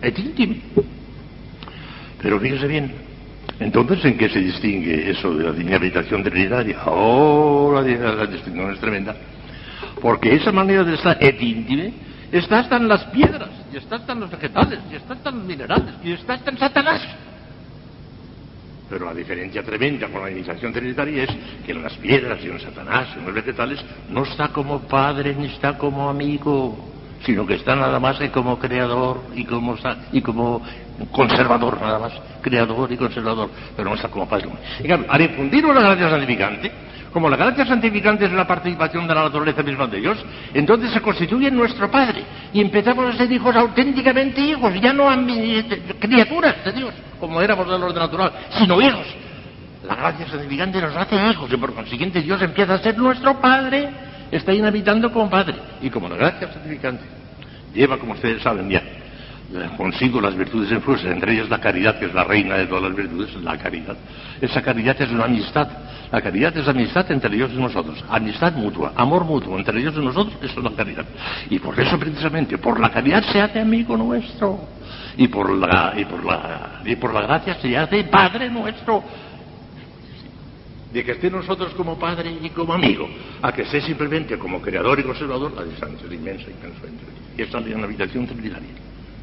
es 0.00 0.18
íntimo. 0.18 0.56
Pero 2.22 2.40
fíjese 2.40 2.66
bien, 2.66 2.94
entonces, 3.60 4.04
¿en 4.04 4.18
qué 4.18 4.28
se 4.28 4.40
distingue 4.40 5.10
eso 5.10 5.34
de 5.34 5.52
la 5.52 5.60
inhabitación 5.60 6.22
trinitaria? 6.22 6.78
Oh, 6.86 7.72
la, 7.74 7.82
la, 7.82 8.26
distinción 8.26 8.72
es 8.72 8.80
tremenda. 8.80 9.14
Porque 10.00 10.34
esa 10.34 10.52
manera 10.52 10.84
de 10.84 10.94
estar 10.94 11.16
et 11.20 11.40
íntime 11.40 11.92
está 12.32 12.60
hasta 12.60 12.76
en 12.76 12.88
las 12.88 13.04
piedras, 13.04 13.50
y 13.72 13.76
está 13.76 13.96
hasta 13.96 14.12
en 14.12 14.20
los 14.20 14.30
vegetales, 14.30 14.80
y 14.90 14.96
está 14.96 15.14
hasta 15.14 15.30
en 15.30 15.36
los 15.36 15.44
minerales, 15.46 15.94
y 16.02 16.12
está 16.12 16.34
hasta 16.34 16.50
en 16.50 16.58
Satanás. 16.58 17.02
Pero 18.88 19.06
la 19.06 19.14
diferencia 19.14 19.62
tremenda 19.62 20.08
con 20.08 20.22
la 20.22 20.30
iniciación 20.30 20.72
trinitaria 20.72 21.24
es 21.24 21.30
que 21.64 21.72
en 21.72 21.82
las 21.82 21.94
piedras 21.94 22.38
y 22.42 22.48
en 22.48 22.60
Satanás, 22.60 23.08
en 23.16 23.24
los 23.24 23.34
vegetales, 23.34 23.84
no 24.08 24.22
está 24.22 24.48
como 24.48 24.80
padre 24.80 25.34
ni 25.34 25.46
está 25.46 25.76
como 25.76 26.08
amigo. 26.08 26.92
sino 27.24 27.46
que 27.46 27.54
está 27.54 27.74
nada 27.74 27.98
más 27.98 28.18
que 28.18 28.30
como 28.30 28.58
creador 28.58 29.22
y 29.34 29.44
como, 29.44 29.76
y 30.12 30.20
como 30.20 30.62
conservador, 31.10 31.80
nada 31.80 31.98
más, 31.98 32.12
creador 32.40 32.92
y 32.92 32.96
conservador, 32.96 33.50
pero 33.74 33.88
no 33.88 33.96
está 33.96 34.08
como 34.08 34.28
Padre. 34.28 34.48
Y 34.80 34.84
claro, 34.84 35.04
al 35.08 35.20
infundirnos 35.22 35.74
la 35.74 35.80
gracia 35.80 36.10
santificante, 36.10 36.70
como 37.12 37.28
la 37.28 37.36
gracia 37.36 37.66
santificante 37.66 38.26
es 38.26 38.32
la 38.32 38.46
participación 38.46 39.08
de 39.08 39.14
la 39.14 39.22
naturaleza 39.24 39.62
misma 39.62 39.86
de 39.86 40.00
Dios, 40.00 40.24
entonces 40.52 40.92
se 40.92 41.00
constituye 41.00 41.50
nuestro 41.50 41.90
Padre 41.90 42.22
y 42.52 42.60
empezamos 42.60 43.14
a 43.14 43.18
ser 43.18 43.30
hijos 43.30 43.54
auténticamente 43.54 44.40
hijos, 44.40 44.72
ya 44.80 44.92
no 44.92 45.08
criaturas 45.98 46.64
de 46.64 46.72
Dios, 46.72 46.94
como 47.20 47.40
éramos 47.40 47.68
del 47.68 47.82
orden 47.82 47.98
natural, 47.98 48.32
sino 48.58 48.80
hijos. 48.80 49.06
La 49.86 49.94
gracia 49.94 50.26
santificante 50.28 50.80
nos 50.80 50.96
hace 50.96 51.16
hijos 51.30 51.50
y 51.52 51.56
por 51.56 51.74
consiguiente 51.74 52.20
Dios 52.20 52.40
empieza 52.42 52.74
a 52.74 52.78
ser 52.78 52.98
nuestro 52.98 53.40
Padre, 53.40 53.88
está 54.30 54.52
inhabitando 54.52 55.12
como 55.12 55.30
Padre. 55.30 55.54
Y 55.80 55.90
como 55.90 56.08
la 56.08 56.16
gracia 56.16 56.52
santificante 56.52 57.04
lleva, 57.74 57.98
como 57.98 58.14
ustedes 58.14 58.42
saben 58.42 58.68
ya, 58.68 58.82
consigo 59.76 60.20
las 60.20 60.34
virtudes 60.34 60.70
infusas, 60.72 61.06
entre 61.06 61.34
ellas 61.34 61.48
la 61.48 61.60
caridad, 61.60 61.98
que 61.98 62.06
es 62.06 62.14
la 62.14 62.24
reina 62.24 62.56
de 62.56 62.66
todas 62.66 62.84
las 62.84 62.96
virtudes, 62.96 63.34
la 63.42 63.56
caridad. 63.58 63.96
Esa 64.40 64.62
caridad 64.62 65.00
es 65.00 65.10
una 65.10 65.24
amistad. 65.24 65.68
La 66.10 66.22
caridad 66.22 66.56
es 66.56 66.68
amistad 66.68 67.10
entre 67.10 67.30
Dios 67.30 67.50
y 67.52 67.56
nosotros. 67.56 68.04
Amistad 68.08 68.52
mutua, 68.54 68.92
amor 68.96 69.24
mutuo 69.24 69.58
entre 69.58 69.78
Dios 69.80 69.94
y 69.96 70.04
nosotros, 70.04 70.36
eso 70.42 70.60
es 70.60 70.64
la 70.64 70.76
caridad. 70.76 71.04
Y 71.50 71.58
por 71.58 71.78
eso 71.78 71.98
precisamente, 71.98 72.58
por 72.58 72.78
la 72.78 72.90
caridad 72.90 73.22
se 73.24 73.40
hace 73.40 73.60
amigo 73.60 73.96
nuestro. 73.96 74.58
Y 75.16 75.28
por 75.28 75.50
la, 75.50 75.94
y 75.96 76.04
por 76.04 76.24
la, 76.24 76.82
y 76.84 76.96
por 76.96 77.12
la 77.12 77.22
gracia 77.22 77.56
se 77.60 77.76
hace 77.76 78.04
Padre 78.04 78.50
nuestro 78.50 79.02
de 80.96 81.04
que 81.04 81.12
esté 81.12 81.30
nosotros 81.30 81.74
como 81.74 81.98
padre 81.98 82.38
y 82.40 82.48
como 82.48 82.72
amigo, 82.72 83.06
a 83.42 83.52
que 83.52 83.62
esté 83.62 83.82
simplemente 83.82 84.38
como 84.38 84.62
creador 84.62 84.98
y 84.98 85.02
conservador, 85.02 85.52
la 85.52 85.64
distancia 85.64 86.06
es 86.06 86.12
inmensa, 86.12 86.44
inmensa 86.44 86.80
Y 87.36 87.42
esta 87.42 87.58
es 87.58 87.74
una 87.74 87.84
habitación 87.84 88.26
trinitaria. 88.26 88.70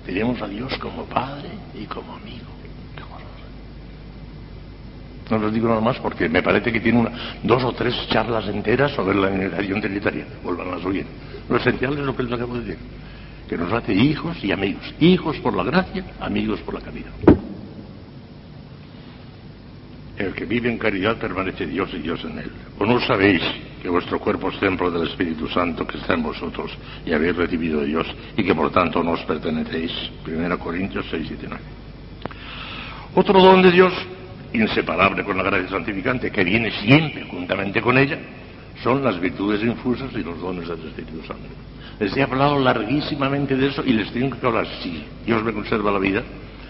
Tenemos 0.05 0.39
a 0.43 0.47
Dios 0.47 0.77
como 0.77 1.05
padre 1.05 1.49
y 1.73 1.85
como 1.85 2.13
amigo. 2.13 2.42
No 5.29 5.37
los 5.37 5.53
digo 5.53 5.67
nada 5.69 5.81
más 5.81 5.97
porque 5.99 6.27
me 6.27 6.41
parece 6.41 6.71
que 6.71 6.79
tiene 6.79 6.99
una, 6.99 7.11
dos 7.43 7.63
o 7.63 7.71
tres 7.73 7.95
charlas 8.09 8.47
enteras 8.47 8.91
sobre 8.91 9.15
la 9.15 9.27
habitación 9.27 9.81
trinitaria. 9.81 10.25
Vuelvan 10.43 10.73
a 10.73 10.87
oír. 10.87 11.05
Lo 11.49 11.57
esencial 11.57 11.93
es 11.93 12.05
lo 12.05 12.15
que 12.15 12.23
les 12.23 12.33
acabo 12.33 12.55
de 12.55 12.61
decir. 12.61 12.77
Que 13.47 13.57
nos 13.57 13.71
hace 13.71 13.93
hijos 13.93 14.43
y 14.43 14.51
amigos. 14.51 14.93
Hijos 14.99 15.37
por 15.37 15.55
la 15.55 15.63
gracia, 15.63 16.03
amigos 16.19 16.59
por 16.61 16.75
la 16.75 16.81
caridad. 16.81 17.11
El 20.17 20.33
que 20.33 20.45
vive 20.45 20.69
en 20.69 20.77
caridad 20.77 21.17
permanece 21.17 21.65
Dios 21.65 21.89
y 21.93 21.97
Dios 21.97 22.23
en 22.23 22.37
él. 22.37 22.51
¿O 22.77 22.85
no 22.85 22.99
sabéis 22.99 23.41
que 23.81 23.89
vuestro 23.89 24.19
cuerpo 24.19 24.49
es 24.49 24.59
templo 24.59 24.91
del 24.91 25.07
Espíritu 25.07 25.47
Santo 25.47 25.87
que 25.87 25.97
está 25.97 26.13
en 26.13 26.23
vosotros 26.23 26.71
y 27.05 27.13
habéis 27.13 27.35
recibido 27.35 27.81
de 27.81 27.87
Dios 27.87 28.07
y 28.37 28.43
que 28.43 28.53
por 28.53 28.71
tanto 28.71 29.01
no 29.03 29.11
os 29.11 29.21
pertenecéis? 29.21 29.91
1 30.27 30.59
Corintios 30.59 31.05
6, 31.09 31.29
19. 31.29 31.61
Otro 33.15 33.41
don 33.41 33.61
de 33.61 33.71
Dios, 33.71 33.93
inseparable 34.53 35.23
con 35.23 35.37
la 35.37 35.43
gracia 35.43 35.69
santificante, 35.69 36.31
que 36.31 36.43
viene 36.43 36.71
siempre 36.71 37.23
juntamente 37.23 37.81
con 37.81 37.97
ella, 37.97 38.17
son 38.83 39.03
las 39.03 39.19
virtudes 39.19 39.63
infusas 39.63 40.11
y 40.13 40.23
los 40.23 40.39
dones 40.39 40.67
del 40.67 40.87
Espíritu 40.87 41.21
Santo. 41.25 41.43
Les 41.99 42.15
he 42.17 42.23
hablado 42.23 42.59
larguísimamente 42.59 43.55
de 43.55 43.67
eso 43.67 43.83
y 43.85 43.93
les 43.93 44.11
tengo 44.11 44.37
que 44.39 44.45
hablar, 44.45 44.67
si 44.81 45.03
Dios 45.25 45.43
me 45.43 45.53
conserva 45.53 45.91
la 45.91 45.99
vida, 45.99 46.23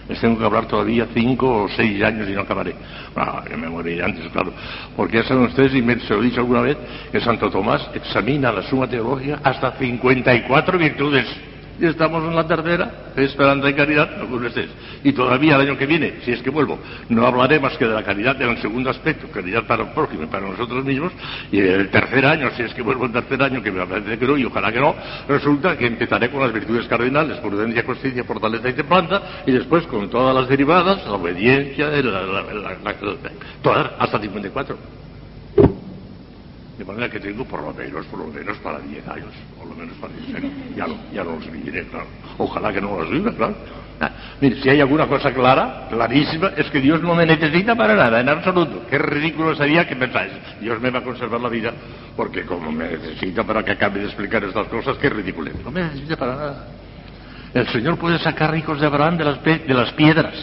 les 0.08 0.20
tengo 0.20 0.38
que 0.38 0.44
hablar 0.44 0.66
todavía 0.66 1.08
cinco 1.14 1.64
o 1.64 1.68
seis 1.68 2.02
años 2.02 2.28
y 2.28 2.32
no 2.32 2.42
acabaré. 2.42 2.74
Ah, 3.16 3.42
que 3.46 3.56
me 3.56 3.68
moriré 3.68 4.04
antes, 4.04 4.30
claro. 4.30 4.52
Porque 4.94 5.16
ya 5.16 5.24
saben 5.24 5.44
ustedes, 5.44 5.74
y 5.74 5.82
me, 5.82 5.98
se 6.00 6.12
lo 6.12 6.22
he 6.22 6.26
dicho 6.26 6.40
alguna 6.40 6.60
vez, 6.60 6.76
que 7.10 7.20
Santo 7.20 7.50
Tomás 7.50 7.88
examina 7.94 8.52
la 8.52 8.62
suma 8.62 8.86
teológica 8.86 9.40
hasta 9.42 9.72
54 9.72 10.78
virtudes 10.78 11.26
y 11.80 11.86
estamos 11.86 12.22
en 12.24 12.34
la 12.34 12.46
tercera, 12.46 12.90
esperanza 13.16 13.68
y 13.68 13.74
caridad, 13.74 14.16
no 14.16 14.46
estés. 14.46 14.68
Y 15.02 15.12
todavía 15.12 15.56
el 15.56 15.62
año 15.62 15.78
que 15.78 15.86
viene, 15.86 16.20
si 16.24 16.32
es 16.32 16.42
que 16.42 16.50
vuelvo, 16.50 16.78
no 17.08 17.26
hablaré 17.26 17.58
más 17.58 17.76
que 17.76 17.86
de 17.86 17.94
la 17.94 18.02
caridad 18.02 18.40
en 18.40 18.50
el 18.50 18.58
segundo 18.58 18.90
aspecto, 18.90 19.28
caridad 19.30 19.64
para 19.66 19.84
el 19.84 19.90
prójimo 19.90 20.24
y 20.24 20.26
para 20.26 20.46
nosotros 20.46 20.84
mismos, 20.84 21.12
y 21.50 21.60
el 21.60 21.90
tercer 21.90 22.24
año, 22.26 22.50
si 22.56 22.62
es 22.62 22.74
que 22.74 22.82
vuelvo 22.82 23.06
el 23.06 23.12
tercer 23.12 23.42
año, 23.42 23.62
que 23.62 23.70
me 23.70 23.84
parece 23.86 24.18
que 24.18 24.26
no, 24.26 24.36
y 24.36 24.44
ojalá 24.44 24.72
que 24.72 24.80
no, 24.80 24.94
resulta 25.28 25.76
que 25.76 25.86
empezaré 25.86 26.30
con 26.30 26.40
las 26.40 26.52
virtudes 26.52 26.86
cardinales, 26.86 27.38
prudencia, 27.38 27.82
justicia, 27.84 28.24
fortaleza 28.24 28.68
y 28.68 28.72
templanza, 28.72 29.22
y 29.46 29.52
después 29.52 29.86
con 29.86 30.08
todas 30.08 30.34
las 30.34 30.48
derivadas, 30.48 31.04
la 31.04 31.12
obediencia, 31.12 31.88
la, 31.88 32.22
la, 32.22 32.94
todas, 33.62 33.90
hasta 33.98 34.18
54. 34.18 35.03
De 36.78 36.84
manera 36.84 37.08
que 37.08 37.20
tengo 37.20 37.44
por 37.44 37.62
lo 37.62 37.72
menos, 37.72 38.04
por 38.06 38.18
lo 38.18 38.26
menos 38.26 38.58
para 38.58 38.80
10 38.80 39.06
años, 39.08 39.32
por 39.56 39.68
lo 39.68 39.74
menos 39.76 39.96
para 39.98 40.12
10 40.12 40.34
años. 40.34 40.52
Ya, 40.76 40.86
lo, 40.88 40.96
ya 41.12 41.22
los 41.22 41.50
viviré, 41.50 41.84
claro. 41.86 42.06
Ojalá 42.36 42.72
que 42.72 42.80
no 42.80 42.98
los 42.98 43.10
viva, 43.10 43.32
claro. 43.32 43.54
Ah, 44.00 44.10
mire, 44.40 44.60
si 44.60 44.68
hay 44.68 44.80
alguna 44.80 45.06
cosa 45.06 45.32
clara, 45.32 45.86
clarísima, 45.88 46.48
es 46.56 46.68
que 46.70 46.80
Dios 46.80 47.00
no 47.00 47.14
me 47.14 47.24
necesita 47.24 47.76
para 47.76 47.94
nada, 47.94 48.20
en 48.20 48.28
absoluto. 48.28 48.84
Qué 48.90 48.98
ridículo 48.98 49.54
sería 49.54 49.86
que 49.86 49.94
pensáis, 49.94 50.32
Dios 50.60 50.80
me 50.80 50.90
va 50.90 50.98
a 50.98 51.04
conservar 51.04 51.40
la 51.40 51.48
vida, 51.48 51.72
porque 52.16 52.44
como 52.44 52.72
me 52.72 52.88
necesita 52.88 53.44
para 53.44 53.64
que 53.64 53.70
acabe 53.70 54.00
de 54.00 54.06
explicar 54.06 54.42
estas 54.42 54.66
cosas, 54.66 54.98
qué 54.98 55.08
ridículo. 55.10 55.52
No 55.62 55.70
me 55.70 55.84
necesita 55.84 56.16
para 56.16 56.34
nada. 56.34 56.68
El 57.54 57.68
Señor 57.68 57.96
puede 57.98 58.18
sacar 58.18 58.50
ricos 58.50 58.80
de 58.80 58.86
Abraham 58.86 59.16
de 59.16 59.24
las, 59.24 59.44
de 59.44 59.74
las 59.74 59.92
piedras. 59.92 60.34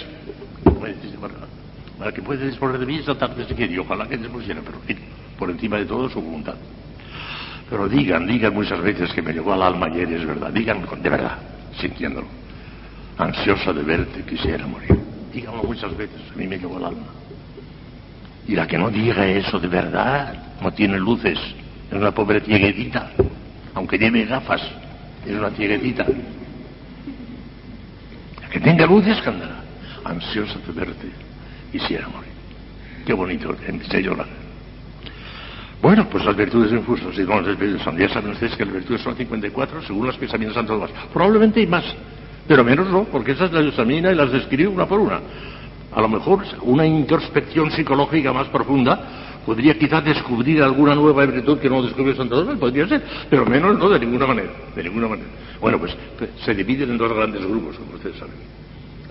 No 0.63 0.80
me 0.80 0.89
necesita 0.89 1.20
para 1.20 1.34
nada. 1.34 1.48
Para 2.00 2.12
que 2.13 2.22
puede 2.22 2.46
disponer 2.46 2.80
de 2.80 2.86
mí 2.86 2.96
esta 3.00 3.15
tarde 3.15 3.46
si 3.46 3.54
quiere, 3.54 3.78
ojalá 3.78 4.08
que 4.08 4.17
dispusiera, 4.17 4.62
pero 4.65 4.80
por 5.41 5.49
encima 5.49 5.77
de 5.77 5.86
todo 5.86 6.08
su 6.08 6.21
voluntad. 6.21 6.54
Pero 7.67 7.89
digan, 7.89 8.27
digan 8.27 8.54
muchas 8.54 8.80
veces 8.80 9.12
que 9.12 9.23
me 9.23 9.34
llegó 9.34 9.54
al 9.54 9.63
alma 9.63 9.88
ayer, 9.88 10.13
es 10.13 10.23
verdad, 10.23 10.51
digan 10.51 10.86
de 11.01 11.10
verdad, 11.10 11.36
sintiéndolo. 11.80 12.27
Ansiosa 13.17 13.73
de 13.73 13.82
verte, 13.82 14.23
quisiera 14.23 14.67
morir. 14.67 14.95
Díganlo 15.34 15.63
muchas 15.63 15.97
veces, 15.97 16.21
a 16.32 16.38
mí 16.38 16.45
me 16.45 16.60
llegó 16.60 16.77
al 16.77 16.86
alma. 16.86 17.08
Y 18.47 18.54
la 18.54 18.67
que 18.67 18.77
no 18.77 18.91
diga 18.91 19.25
eso 19.25 19.60
de 19.60 19.67
verdad, 19.67 20.60
no 20.62 20.71
tiene 20.73 20.99
luces, 20.99 21.39
es 21.89 21.97
una 21.97 22.12
pobre 22.12 22.41
cieguetita, 22.41 23.10
aunque 23.73 23.97
lleve 23.97 24.25
gafas, 24.25 24.62
es 25.25 25.34
una 25.36 25.49
cieguetita. 25.49 26.06
La 28.43 28.47
que 28.47 28.60
tenga 28.60 28.86
luces, 28.86 29.19
cantará. 29.21 29.63
Ansiosa 30.04 30.60
de 30.67 30.71
verte, 30.71 31.08
quisiera 31.71 32.08
morir. 32.10 32.30
Qué 33.08 33.13
bonito, 33.13 33.56
empecé 33.67 33.97
a 33.97 34.01
llorar. 34.01 34.40
Bueno, 35.82 36.08
pues 36.12 36.24
las 36.24 36.36
virtudes 36.36 36.72
infusas 36.72 37.17
y 37.17 37.24
dones 37.24 37.46
del 37.46 37.54
Espíritu 37.54 37.84
Santo. 37.84 38.02
Ya 38.02 38.10
saben 38.10 38.32
ustedes 38.32 38.56
que 38.56 38.65
las 38.65 38.74
virtudes 38.74 39.02
son 39.02 39.15
54 39.15 39.82
según 39.82 40.08
las 40.08 40.15
que 40.15 40.26
examina 40.26 40.54
Santo 40.54 40.74
Tomás. 40.74 40.91
Probablemente 41.12 41.60
hay 41.60 41.65
más, 41.65 41.84
pero 42.48 42.63
menos 42.63 42.88
no, 42.88 43.06
porque 43.06 43.32
esas 43.32 43.52
las 43.52 43.65
examina 43.65 44.12
y 44.12 44.15
las 44.15 44.32
describe 44.32 44.67
una 44.67 44.86
por 44.86 45.00
una. 45.00 45.20
A 45.91 46.00
lo 46.00 46.08
mejor 46.08 46.44
una 46.62 46.86
introspección 46.86 47.72
psicológica 47.72 48.32
más 48.32 48.48
profunda 48.50 49.41
podría 49.44 49.74
quizás 49.74 50.06
descubrir 50.06 50.62
alguna 50.62 50.94
nueva 50.94 51.26
virtud 51.26 51.58
que 51.58 51.67
no 51.67 51.82
descubrió 51.82 52.15
Santo 52.15 52.39
Tomás, 52.39 52.60
podría 52.60 52.88
ser, 52.88 53.02
pero 53.28 53.44
menos 53.48 53.76
no, 53.80 53.89
de 53.89 54.00
ninguna 54.00 54.28
manera, 54.28 54.52
de 54.76 54.84
ninguna 54.84 55.08
manera. 55.08 55.30
Bueno, 55.60 55.80
pues 55.80 55.98
se 56.46 56.54
dividen 56.54 56.91
en 56.91 56.98
dos 57.00 57.12
grandes 57.12 57.44
grupos, 57.44 57.78
como 57.78 57.96
ustedes 57.96 58.17
saben. 58.17 58.36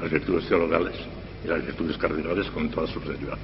Las 0.00 0.08
virtudes 0.08 0.46
teologales 0.46 0.94
y 1.44 1.48
las 1.48 1.66
virtudes 1.66 1.98
cardinales 1.98 2.46
con 2.50 2.68
todas 2.68 2.90
sus 2.90 3.06
derivadas. 3.06 3.40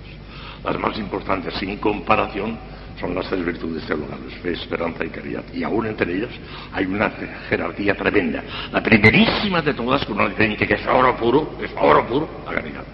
Las 0.64 0.78
más 0.78 0.96
importantes, 0.96 1.54
sin 1.54 1.76
comparación, 1.78 2.56
son 3.00 3.14
las 3.14 3.28
tres 3.28 3.44
virtudes 3.44 3.86
teologales, 3.86 4.34
fe, 4.42 4.52
esperanza 4.52 5.04
y 5.04 5.08
caridad. 5.08 5.44
Y 5.52 5.62
aún 5.62 5.86
entre 5.86 6.14
ellas 6.14 6.30
hay 6.72 6.86
una 6.86 7.10
jerarquía 7.48 7.94
tremenda. 7.94 8.42
La 8.72 8.82
primerísima 8.82 9.62
de 9.62 9.74
todas, 9.74 10.04
con 10.04 10.18
una 10.18 10.28
diferencia 10.28 10.66
que 10.66 10.74
es 10.74 10.86
oro 10.86 11.16
puro, 11.16 11.58
es 11.62 11.70
oro 11.76 12.06
puro, 12.06 12.28
la 12.46 12.54
caridad. 12.54 12.84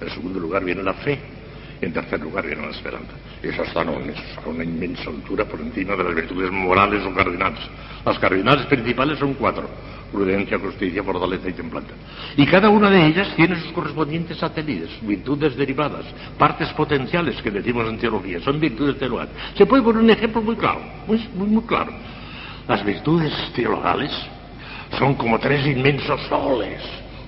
En 0.00 0.10
segundo 0.10 0.40
lugar 0.40 0.64
viene 0.64 0.82
la 0.82 0.94
fe. 0.94 1.41
En 1.82 1.92
tercer 1.92 2.20
lugar 2.20 2.46
viene 2.46 2.62
la 2.62 2.70
esperanza. 2.70 3.12
Eso 3.42 3.62
está 3.62 3.82
a 3.82 4.48
una 4.48 4.64
inmensa 4.64 5.10
altura 5.10 5.44
por 5.44 5.60
encima 5.60 5.94
de 5.96 6.04
las 6.04 6.14
virtudes 6.14 6.50
morales 6.50 7.04
o 7.04 7.14
cardinales. 7.14 7.60
Las 8.06 8.18
cardinales 8.18 8.64
principales 8.66 9.18
son 9.18 9.34
cuatro 9.34 9.68
prudencia, 10.12 10.58
justicia, 10.58 11.02
fortaleza 11.02 11.48
y 11.48 11.52
templanza. 11.54 11.94
Y 12.36 12.46
cada 12.46 12.68
una 12.68 12.90
de 12.90 13.06
ellas 13.06 13.34
tiene 13.34 13.58
sus 13.60 13.72
correspondientes 13.72 14.36
satélites, 14.36 14.90
virtudes 15.00 15.56
derivadas, 15.56 16.04
partes 16.38 16.68
potenciales 16.74 17.40
que 17.42 17.50
decimos 17.50 17.88
en 17.88 17.98
teología, 17.98 18.38
son 18.40 18.60
virtudes 18.60 18.98
teologales. 18.98 19.32
Se 19.56 19.66
puede 19.66 19.82
poner 19.82 20.02
un 20.02 20.10
ejemplo 20.10 20.42
muy 20.42 20.56
claro, 20.56 20.80
muy, 21.06 21.28
muy, 21.34 21.48
muy 21.48 21.62
claro. 21.64 21.92
Las 22.68 22.84
virtudes 22.84 23.32
teologales 23.54 24.12
son 24.98 25.14
como 25.14 25.38
tres 25.38 25.66
inmensos 25.66 26.20
soles, 26.28 26.82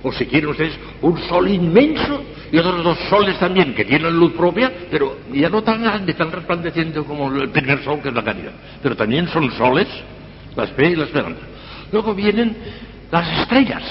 o 0.05 0.11
si 0.13 0.27
quieren 0.27 0.49
ustedes, 0.51 0.77
un 1.01 1.17
sol 1.23 1.47
inmenso 1.47 2.23
y 2.51 2.59
otros 2.59 2.83
dos 2.83 2.99
soles 3.09 3.39
también 3.39 3.73
que 3.73 3.83
tienen 3.83 4.13
luz 4.13 4.33
propia, 4.33 4.71
pero 4.91 5.17
ya 5.33 5.49
no 5.49 5.63
tan 5.63 5.81
grandes, 5.81 6.15
tan 6.15 6.31
resplandecientes 6.31 7.03
como 7.03 7.33
el 7.33 7.49
primer 7.49 7.83
sol 7.83 7.99
que 8.03 8.09
es 8.09 8.13
la 8.13 8.23
caridad, 8.23 8.51
pero 8.83 8.95
también 8.95 9.27
son 9.29 9.51
soles, 9.53 9.87
la 10.55 10.67
fe 10.67 10.91
y 10.91 10.95
la 10.95 11.05
esperanza. 11.05 11.41
Luego 11.91 12.13
vienen 12.13 12.55
las 13.11 13.39
estrellas. 13.39 13.81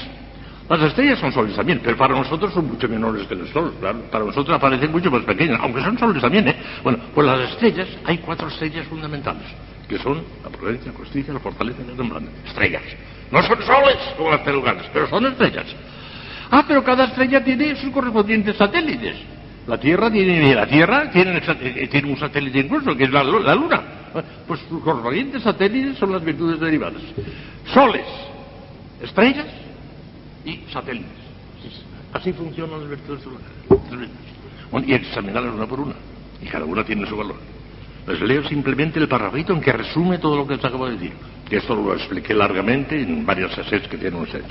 Las 0.69 0.81
estrellas 0.83 1.19
son 1.19 1.33
soles 1.33 1.57
también, 1.57 1.81
pero 1.83 1.97
para 1.97 2.15
nosotros 2.15 2.55
son 2.55 2.69
mucho 2.69 2.89
menores 2.89 3.27
que 3.27 3.35
el 3.35 3.49
sol. 3.53 3.75
Para 3.81 4.25
nosotros 4.25 4.57
aparecen 4.57 4.93
mucho 4.93 5.11
más 5.11 5.23
pequeñas, 5.25 5.59
aunque 5.61 5.83
son 5.83 5.99
soles 5.99 6.23
también. 6.23 6.47
¿eh? 6.47 6.57
Bueno, 6.85 7.01
pues 7.13 7.27
las 7.27 7.51
estrellas, 7.51 7.89
hay 8.05 8.19
cuatro 8.19 8.47
estrellas 8.47 8.87
fundamentales. 8.87 9.43
que 9.89 9.99
son 9.99 10.23
la 10.43 10.49
prudencia, 10.49 10.93
la 10.93 10.99
justicia, 10.99 11.35
la 11.35 11.41
fortaleza 11.41 11.83
y 11.83 11.91
la 11.91 11.97
templanza. 11.97 12.31
Estrellas. 12.47 12.83
No 13.31 13.43
son 13.43 13.59
soles 13.63 13.99
como 14.17 14.31
las 14.31 14.41
peruganas, 14.41 14.87
pero 14.93 15.09
son 15.09 15.27
estrellas. 15.27 15.67
Ah, 16.57 16.65
pero 16.69 16.85
cada 16.85 17.07
estrella 17.07 17.43
tiene 17.43 17.75
sus 17.75 17.91
correspondientes 17.91 18.57
satélites. 18.57 19.17
La 19.67 19.77
Tierra 19.77 20.09
tiene, 20.09 20.55
la 20.55 20.69
Tierra 20.69 21.11
tiene, 21.11 21.43
eh, 21.61 21.89
tiene 21.91 22.13
un 22.13 22.17
satélite 22.17 22.61
incluso, 22.61 22.97
que 22.97 23.03
es 23.03 23.11
la, 23.11 23.25
Luna. 23.25 23.83
Pues 24.47 24.61
sus 24.69 24.81
correspondientes 24.81 25.43
satélites 25.43 25.99
son 25.99 26.13
las 26.13 26.23
virtudes 26.23 26.61
derivadas. 26.61 27.03
Soles, 27.73 28.07
estrellas 29.03 29.47
y 30.45 30.61
satélites. 30.73 31.11
Así 32.13 32.33
funcionan 32.33 32.83
las 32.83 32.89
virtudes 32.89 33.25
solares. 33.25 34.11
Bueno, 34.71 34.87
y 34.87 34.95
examinarlas 34.95 35.55
una 35.55 35.67
por 35.67 35.81
una. 35.81 35.95
Y 36.41 36.47
cada 36.47 36.67
una 36.67 36.85
tiene 36.85 37.05
su 37.09 37.17
valor. 37.17 37.41
Les 38.07 38.21
leo 38.21 38.45
simplemente 38.45 39.01
el 39.01 39.09
parrafito 39.09 39.53
en 39.53 39.61
que 39.61 39.73
resume 39.73 40.19
todo 40.19 40.37
lo 40.37 40.47
que 40.47 40.55
les 40.55 40.65
acabo 40.65 40.87
de 40.87 40.93
decir. 40.93 41.15
Que 41.49 41.57
esto 41.57 41.75
lo 41.75 41.95
expliqué 41.95 42.33
largamente 42.33 43.03
en 43.03 43.27
varias 43.27 43.53
sesiones 43.57 43.89
que 43.89 43.99
tienen 43.99 44.21
ustedes. 44.21 44.47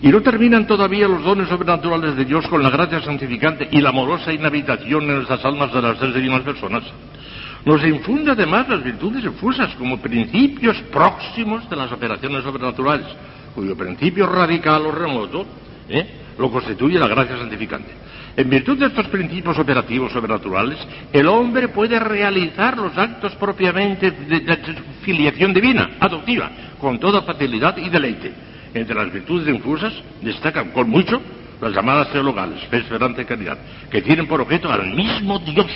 Y 0.00 0.08
no 0.08 0.20
terminan 0.20 0.66
todavía 0.66 1.08
los 1.08 1.24
dones 1.24 1.48
sobrenaturales 1.48 2.14
de 2.14 2.24
Dios 2.24 2.46
con 2.46 2.62
la 2.62 2.70
gracia 2.70 3.00
santificante 3.02 3.68
y 3.70 3.80
la 3.80 3.88
amorosa 3.88 4.32
inhabitación 4.32 5.02
en 5.04 5.16
nuestras 5.16 5.44
almas 5.44 5.72
de 5.72 5.82
las 5.82 5.98
tres 5.98 6.14
divinas 6.14 6.42
personas. 6.42 6.84
Nos 7.64 7.84
infunde 7.84 8.30
además 8.30 8.68
las 8.68 8.84
virtudes 8.84 9.24
infusas 9.24 9.74
como 9.74 10.00
principios 10.00 10.76
próximos 10.92 11.68
de 11.68 11.76
las 11.76 11.90
operaciones 11.90 12.44
sobrenaturales, 12.44 13.06
cuyo 13.54 13.76
principio 13.76 14.26
radical 14.26 14.86
o 14.86 14.92
remoto 14.92 15.44
¿eh? 15.88 16.06
lo 16.38 16.50
constituye 16.50 16.98
la 16.98 17.08
gracia 17.08 17.36
santificante. 17.36 17.90
En 18.36 18.48
virtud 18.48 18.78
de 18.78 18.86
estos 18.86 19.08
principios 19.08 19.58
operativos 19.58 20.12
sobrenaturales, 20.12 20.78
el 21.12 21.26
hombre 21.26 21.68
puede 21.68 21.98
realizar 21.98 22.78
los 22.78 22.96
actos 22.96 23.34
propiamente 23.34 24.12
de, 24.12 24.58
filiación 25.02 25.52
divina, 25.52 25.96
adoptiva, 25.98 26.48
con 26.78 27.00
toda 27.00 27.22
facilidad 27.22 27.76
y 27.78 27.88
deleite. 27.88 28.32
Entre 28.78 28.94
las 28.94 29.12
virtudes 29.12 29.48
infusas 29.48 29.92
destacan 30.22 30.70
con 30.70 30.88
mucho 30.88 31.20
las 31.60 31.72
llamadas 31.72 32.12
teologales, 32.12 32.62
fe, 32.68 32.78
esperanza 32.78 33.22
y 33.22 33.24
caridad, 33.24 33.58
que 33.90 34.00
tienen 34.02 34.28
por 34.28 34.40
objeto 34.40 34.70
al 34.70 34.94
mismo 34.94 35.40
Dios 35.40 35.66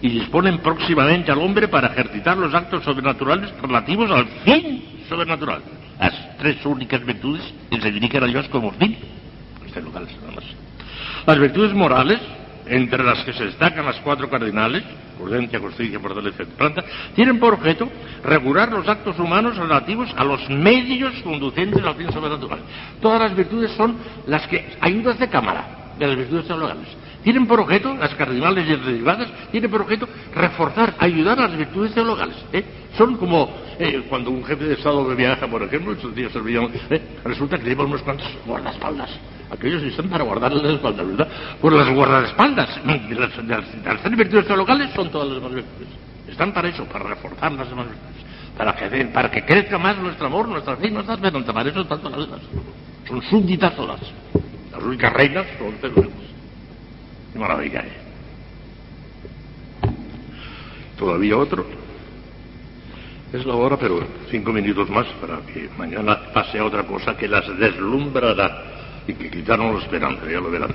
y 0.00 0.08
disponen 0.08 0.58
próximamente 0.58 1.32
al 1.32 1.38
hombre 1.38 1.66
para 1.66 1.88
ejercitar 1.88 2.36
los 2.36 2.54
actos 2.54 2.84
sobrenaturales 2.84 3.52
relativos 3.60 4.10
al 4.12 4.26
fin 4.44 4.84
sobrenatural. 5.08 5.60
Las 5.98 6.36
tres 6.38 6.64
únicas 6.64 7.04
virtudes 7.04 7.42
que 7.68 7.80
se 7.80 7.90
dirigen 7.90 8.22
a 8.22 8.26
Dios 8.26 8.48
como 8.48 8.70
fin, 8.72 8.96
los 9.60 9.72
teologales. 9.72 10.12
Las 11.26 11.38
virtudes 11.38 11.74
morales, 11.74 12.20
entre 12.72 13.04
las 13.04 13.22
que 13.24 13.34
se 13.34 13.44
destacan 13.44 13.84
las 13.84 14.00
cuatro 14.00 14.30
cardinales, 14.30 14.82
prudencia, 15.18 15.58
justicia, 15.58 16.00
fortaleza 16.00 16.42
y 16.42 16.46
planta, 16.46 16.82
tienen 17.14 17.38
por 17.38 17.54
objeto 17.54 17.86
regular 18.24 18.72
los 18.72 18.88
actos 18.88 19.18
humanos 19.18 19.58
relativos 19.58 20.12
a 20.16 20.24
los 20.24 20.48
medios 20.48 21.14
conducentes 21.22 21.84
al 21.84 21.94
fin 21.96 22.10
sobrenatural. 22.10 22.60
Todas 23.00 23.20
las 23.20 23.36
virtudes 23.36 23.72
son 23.72 23.96
las 24.26 24.46
que 24.46 24.76
ayudas 24.80 25.18
de 25.18 25.28
cámara 25.28 25.94
de 25.98 26.06
las 26.06 26.16
virtudes 26.16 26.46
teologales. 26.46 26.88
Tienen 27.22 27.46
por 27.46 27.60
objeto, 27.60 27.94
las 27.94 28.14
cardinales 28.14 28.66
y 28.66 28.74
derivadas, 28.74 29.28
tienen 29.52 29.70
por 29.70 29.82
objeto 29.82 30.08
reforzar, 30.34 30.94
ayudar 30.98 31.38
a 31.38 31.48
las 31.48 31.56
virtudes 31.56 31.92
teologales. 31.92 32.36
¿eh? 32.52 32.64
Son 32.96 33.16
como 33.16 33.48
eh, 33.78 34.02
cuando 34.08 34.30
un 34.30 34.42
jefe 34.44 34.64
de 34.64 34.74
Estado 34.74 35.04
viaja, 35.14 35.46
por 35.46 35.62
ejemplo, 35.62 35.92
estos 35.92 36.14
días 36.14 36.32
servían, 36.32 36.70
¿eh? 36.90 37.00
resulta 37.22 37.58
que 37.58 37.64
lleva 37.66 37.84
unos 37.84 38.02
cuantos 38.02 38.26
guardaespaldas 38.46 39.10
Aquellos 39.52 39.82
están 39.82 40.08
para 40.08 40.24
guardar 40.24 40.50
las 40.54 40.72
espaldas, 40.72 41.06
¿verdad? 41.06 41.28
Pues 41.60 41.74
las 41.74 41.90
guardaespaldas 41.90 42.80
de 42.86 43.14
las, 43.14 43.36
de 43.36 43.84
las, 43.84 44.16
virtudes 44.16 44.46
teologales 44.46 44.90
son 44.94 45.10
todas 45.10 45.28
las 45.28 45.54
virtudes. 45.54 45.88
Están 46.26 46.54
para 46.54 46.68
eso, 46.68 46.84
para 46.86 47.04
reforzar 47.04 47.52
las 47.52 47.68
virtudes. 47.68 47.98
Para 48.56 48.74
que, 48.74 49.04
para 49.06 49.30
que 49.30 49.44
crezca 49.44 49.76
más 49.76 49.98
nuestro 49.98 50.26
amor, 50.26 50.48
nuestra 50.48 50.76
fe, 50.76 50.90
nuestra 50.90 51.16
esperanza. 51.16 51.52
Para 51.52 51.68
eso 51.68 51.82
están 51.82 52.00
todas 52.00 52.28
las. 52.30 52.40
Son 53.06 53.22
súbditas 53.22 53.76
todas. 53.76 54.00
Las 54.72 54.82
únicas 54.82 55.12
reinas 55.12 55.46
son 55.58 55.72
teologales. 55.74 56.14
Qué 57.34 57.38
maravilla, 57.38 57.80
¿eh? 57.80 57.92
Todavía 60.98 61.36
otro. 61.36 61.66
Es 63.34 63.44
la 63.44 63.54
hora, 63.54 63.76
pero 63.76 64.00
cinco 64.30 64.50
minutos 64.52 64.88
más 64.88 65.06
para 65.20 65.40
que 65.40 65.68
mañana 65.76 66.18
pase 66.32 66.60
otra 66.60 66.84
cosa 66.84 67.16
que 67.16 67.28
las 67.28 67.46
deslumbrará 67.58 68.71
y 69.06 69.14
que 69.14 69.30
quitaron 69.30 69.74
la 69.74 69.80
esperanza, 69.80 70.22
ya 70.30 70.40
lo 70.40 70.50
verán. 70.50 70.74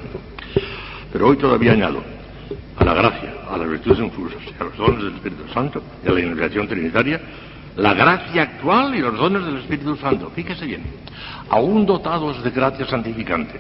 Pero 1.12 1.28
hoy 1.28 1.38
todavía 1.38 1.74
añado 1.74 2.04
a 2.78 2.84
la 2.84 2.94
gracia, 2.94 3.34
a 3.50 3.58
las 3.58 3.70
virtudes 3.70 4.00
infusas, 4.00 4.42
a 4.60 4.64
los 4.64 4.78
dones 4.78 5.04
del 5.04 5.16
Espíritu 5.16 5.44
Santo 5.54 5.82
y 6.04 6.10
a 6.10 6.12
la 6.12 6.20
iniciación 6.20 6.68
trinitaria, 6.68 7.22
la 7.76 7.94
gracia 7.94 8.44
actual 8.44 8.96
y 8.96 9.00
los 9.00 9.18
dones 9.18 9.46
del 9.46 9.58
Espíritu 9.58 9.96
Santo. 9.98 10.32
Fíjese 10.36 10.66
bien, 10.66 10.84
aún 11.50 11.86
dotados 11.86 12.44
de 12.44 12.50
gracia 12.50 12.86
santificante 12.88 13.60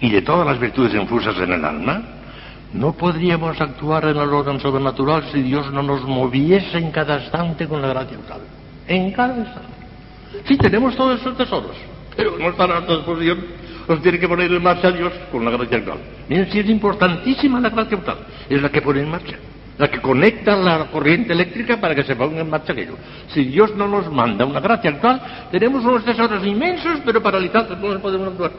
y 0.00 0.10
de 0.10 0.22
todas 0.22 0.46
las 0.46 0.58
virtudes 0.58 0.94
infusas 0.94 1.36
en 1.38 1.52
el 1.52 1.64
alma, 1.64 2.02
no 2.72 2.92
podríamos 2.92 3.60
actuar 3.60 4.04
en 4.04 4.16
el 4.16 4.28
orden 4.28 4.60
sobrenatural 4.60 5.30
si 5.32 5.42
Dios 5.42 5.72
no 5.72 5.82
nos 5.82 6.02
moviese 6.04 6.78
en 6.78 6.90
cada 6.90 7.20
instante 7.20 7.68
con 7.68 7.80
la 7.80 7.88
gracia 7.88 8.18
actual. 8.18 8.40
En 8.86 9.12
cada 9.12 9.38
instante. 9.38 9.74
Sí, 10.46 10.56
tenemos 10.56 10.96
todos 10.96 11.20
esos 11.20 11.36
tesoros, 11.36 11.76
pero 12.16 12.36
no 12.36 12.50
están 12.50 12.70
a 12.70 12.74
nuestra 12.74 12.96
disposición 12.96 13.63
nos 13.88 14.02
tiene 14.02 14.18
que 14.18 14.28
poner 14.28 14.50
en 14.50 14.62
marcha 14.62 14.90
Dios 14.90 15.12
con 15.30 15.44
la 15.44 15.50
gracia 15.50 15.78
actual. 15.78 15.98
Miren 16.28 16.50
si 16.50 16.60
es 16.60 16.68
importantísima 16.68 17.60
la 17.60 17.70
gracia 17.70 17.98
actual, 17.98 18.18
es 18.48 18.62
la 18.62 18.68
que 18.70 18.80
pone 18.80 19.00
en 19.00 19.10
marcha, 19.10 19.36
la 19.78 19.88
que 19.88 20.00
conecta 20.00 20.56
la 20.56 20.86
corriente 20.86 21.32
eléctrica 21.32 21.80
para 21.80 21.94
que 21.94 22.02
se 22.04 22.16
ponga 22.16 22.40
en 22.40 22.48
marcha 22.48 22.72
aquello. 22.72 22.96
Si 23.28 23.44
Dios 23.44 23.74
no 23.76 23.88
nos 23.88 24.10
manda 24.10 24.44
una 24.44 24.60
gracia 24.60 24.90
actual, 24.90 25.20
tenemos 25.50 25.84
unos 25.84 26.04
tesoros 26.04 26.44
inmensos, 26.46 27.00
pero 27.04 27.22
paralizados, 27.22 27.78
no 27.78 28.00
podemos 28.00 28.28
actuar. 28.28 28.52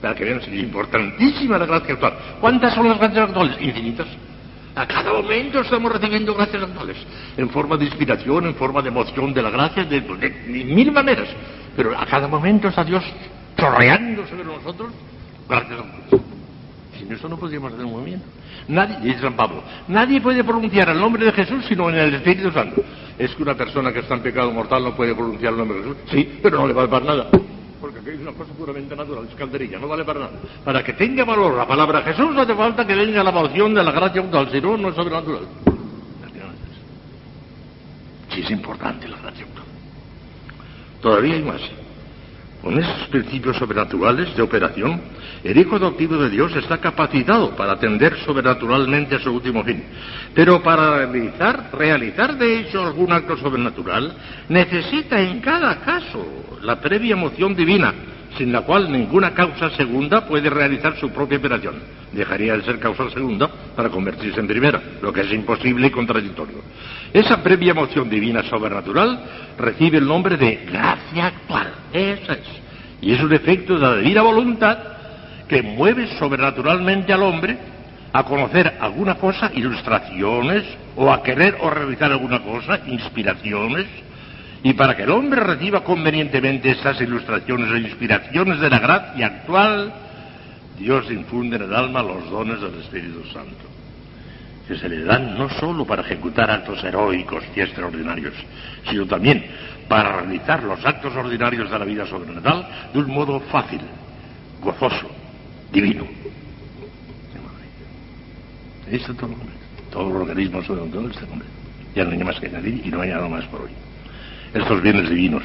Para 0.00 0.14
que 0.14 0.24
vean, 0.24 0.40
es 0.40 0.48
importantísima 0.48 1.58
la 1.58 1.66
gracia 1.66 1.94
actual. 1.94 2.14
¿Cuántas 2.40 2.74
son 2.74 2.88
las 2.88 2.98
gracias 2.98 3.28
actuales? 3.28 3.56
Infinitas. 3.60 4.06
A 4.74 4.86
cada 4.86 5.10
momento 5.10 5.60
estamos 5.60 5.90
recibiendo 5.90 6.34
gracias 6.34 6.62
actuales, 6.62 6.98
en 7.38 7.48
forma 7.48 7.78
de 7.78 7.86
inspiración, 7.86 8.44
en 8.44 8.54
forma 8.56 8.82
de 8.82 8.88
emoción 8.88 9.32
de 9.32 9.42
la 9.42 9.48
gracia, 9.48 9.84
de, 9.84 10.02
de 10.02 10.64
mil 10.64 10.92
maneras. 10.92 11.28
Pero 11.74 11.98
a 11.98 12.04
cada 12.04 12.28
momento 12.28 12.68
está 12.68 12.84
Dios 12.84 13.02
chorreando 13.56 14.26
sobre 14.26 14.44
nosotros, 14.44 14.92
a 15.48 15.60
Dios. 15.60 15.84
Sin 16.98 17.12
eso 17.12 17.28
no 17.28 17.36
podríamos 17.36 17.72
hacer 17.72 17.84
un 17.84 17.92
movimiento. 17.92 18.26
Nadie, 18.68 18.98
dice 19.00 19.20
San 19.20 19.34
Pablo, 19.34 19.62
nadie 19.88 20.20
puede 20.20 20.42
pronunciar 20.42 20.88
el 20.88 20.98
nombre 20.98 21.24
de 21.24 21.32
Jesús 21.32 21.64
sino 21.68 21.88
en 21.90 21.96
el 21.96 22.14
Espíritu 22.14 22.50
Santo. 22.50 22.82
Es 23.18 23.34
que 23.34 23.42
una 23.42 23.54
persona 23.54 23.92
que 23.92 24.00
está 24.00 24.14
en 24.14 24.22
pecado 24.22 24.50
mortal 24.50 24.82
no 24.82 24.94
puede 24.94 25.14
pronunciar 25.14 25.52
el 25.52 25.58
nombre 25.58 25.78
de 25.78 25.82
Jesús. 25.84 25.96
Sí, 26.10 26.38
pero 26.42 26.58
no 26.58 26.66
le 26.66 26.72
vale 26.72 26.88
para 26.88 27.04
nada. 27.04 27.28
Porque 27.80 28.00
aquí 28.00 28.10
es 28.10 28.20
una 28.20 28.32
cosa 28.32 28.52
puramente 28.54 28.96
natural, 28.96 29.26
es 29.28 29.34
calderilla, 29.34 29.78
no 29.78 29.88
vale 29.88 30.04
para 30.04 30.20
nada. 30.20 30.32
Para 30.64 30.82
que 30.82 30.94
tenga 30.94 31.24
valor 31.24 31.54
la 31.54 31.66
palabra 31.66 32.02
Jesús 32.02 32.34
no 32.34 32.40
hace 32.40 32.54
falta 32.54 32.86
que 32.86 32.94
venga 32.94 33.22
la 33.22 33.30
emoción 33.30 33.74
de 33.74 33.84
la 33.84 33.92
gracia 33.92 34.22
actual, 34.22 34.50
si 34.50 34.60
no, 34.60 34.76
no 34.76 34.88
es 34.88 34.94
sobrenatural. 34.94 35.42
Sí 38.30 38.42
es 38.42 38.50
importante 38.50 39.08
la 39.08 39.16
gracia 39.18 39.44
actual. 39.44 39.64
Todavía 41.00 41.34
hay 41.34 41.42
más. 41.42 41.60
Con 42.66 42.76
esos 42.80 43.06
principios 43.10 43.56
sobrenaturales 43.58 44.34
de 44.34 44.42
operación, 44.42 45.00
el 45.44 45.56
Hijo 45.56 45.76
adoptivo 45.76 46.16
de 46.16 46.28
Dios 46.28 46.52
está 46.56 46.78
capacitado 46.78 47.54
para 47.54 47.74
atender 47.74 48.18
sobrenaturalmente 48.26 49.14
a 49.14 49.20
su 49.20 49.30
último 49.30 49.62
fin. 49.62 49.84
Pero 50.34 50.60
para 50.64 51.06
realizar, 51.06 51.70
realizar 51.72 52.36
de 52.36 52.58
hecho 52.58 52.84
algún 52.84 53.12
acto 53.12 53.36
sobrenatural, 53.36 54.12
necesita 54.48 55.20
en 55.20 55.38
cada 55.38 55.76
caso 55.76 56.26
la 56.60 56.80
previa 56.80 57.12
emoción 57.12 57.54
divina, 57.54 57.94
sin 58.36 58.52
la 58.52 58.62
cual 58.62 58.90
ninguna 58.90 59.32
causa 59.32 59.70
segunda 59.70 60.26
puede 60.26 60.50
realizar 60.50 60.96
su 60.98 61.10
propia 61.10 61.38
operación. 61.38 61.74
Dejaría 62.12 62.56
de 62.56 62.62
ser 62.62 62.78
causa 62.78 63.10
segunda 63.10 63.48
para 63.74 63.88
convertirse 63.88 64.40
en 64.40 64.46
primera, 64.46 64.80
lo 65.02 65.12
que 65.12 65.22
es 65.22 65.32
imposible 65.32 65.88
y 65.88 65.90
contradictorio. 65.90 66.58
Esa 67.12 67.42
previa 67.42 67.72
emoción 67.72 68.08
divina 68.08 68.42
sobrenatural 68.44 69.20
recibe 69.58 69.98
el 69.98 70.06
nombre 70.06 70.36
de 70.36 70.66
gracia 70.66 71.26
actual. 71.26 71.72
Esa 71.92 72.34
es. 72.34 72.46
Y 73.00 73.12
es 73.12 73.22
un 73.22 73.32
efecto 73.32 73.74
de 73.74 73.80
la 73.80 73.96
divina 73.96 74.22
voluntad 74.22 74.78
que 75.48 75.62
mueve 75.62 76.06
sobrenaturalmente 76.18 77.12
al 77.12 77.22
hombre 77.22 77.56
a 78.12 78.24
conocer 78.24 78.78
alguna 78.80 79.16
cosa, 79.16 79.50
ilustraciones, 79.54 80.64
o 80.96 81.12
a 81.12 81.22
querer 81.22 81.58
o 81.60 81.68
realizar 81.68 82.10
alguna 82.10 82.42
cosa, 82.42 82.80
inspiraciones, 82.86 83.86
y 84.66 84.72
para 84.72 84.96
que 84.96 85.04
el 85.04 85.10
hombre 85.10 85.40
reciba 85.44 85.84
convenientemente 85.84 86.72
esas 86.72 87.00
ilustraciones 87.00 87.70
e 87.70 87.86
inspiraciones 87.86 88.58
de 88.58 88.68
la 88.68 88.80
gracia 88.80 89.26
actual, 89.26 89.94
Dios 90.76 91.08
infunde 91.08 91.54
en 91.54 91.62
el 91.62 91.72
alma 91.72 92.02
los 92.02 92.28
dones 92.28 92.60
del 92.60 92.74
Espíritu 92.80 93.22
Santo 93.32 93.64
que 94.66 94.76
se 94.76 94.88
le 94.88 95.04
dan 95.04 95.38
no 95.38 95.48
sólo 95.50 95.84
para 95.84 96.02
ejecutar 96.02 96.50
actos 96.50 96.82
heroicos 96.82 97.44
y 97.54 97.60
extraordinarios, 97.60 98.34
sino 98.90 99.06
también 99.06 99.46
para 99.86 100.22
realizar 100.22 100.64
los 100.64 100.84
actos 100.84 101.14
ordinarios 101.14 101.70
de 101.70 101.78
la 101.78 101.84
vida 101.84 102.04
sobrenatural 102.04 102.66
de 102.92 102.98
un 102.98 103.08
modo 103.08 103.38
fácil, 103.38 103.82
gozoso, 104.60 105.08
divino. 105.70 106.08
Este 108.90 109.14
todo, 109.14 109.30
todo 109.92 110.10
el 110.10 110.16
organismo 110.16 110.60
sobrenatural 110.64 111.12
este 111.12 111.24
hombre. 111.30 111.46
Ya 111.94 112.02
no 112.02 112.10
hay 112.10 112.24
más 112.24 112.40
que 112.40 112.46
añadir 112.46 112.84
y 112.84 112.90
no 112.90 113.00
hay 113.00 113.10
nada 113.10 113.28
más 113.28 113.44
por 113.44 113.60
hoy. 113.60 113.85
Estos 114.56 114.80
bienes 114.80 115.10
divinos 115.10 115.42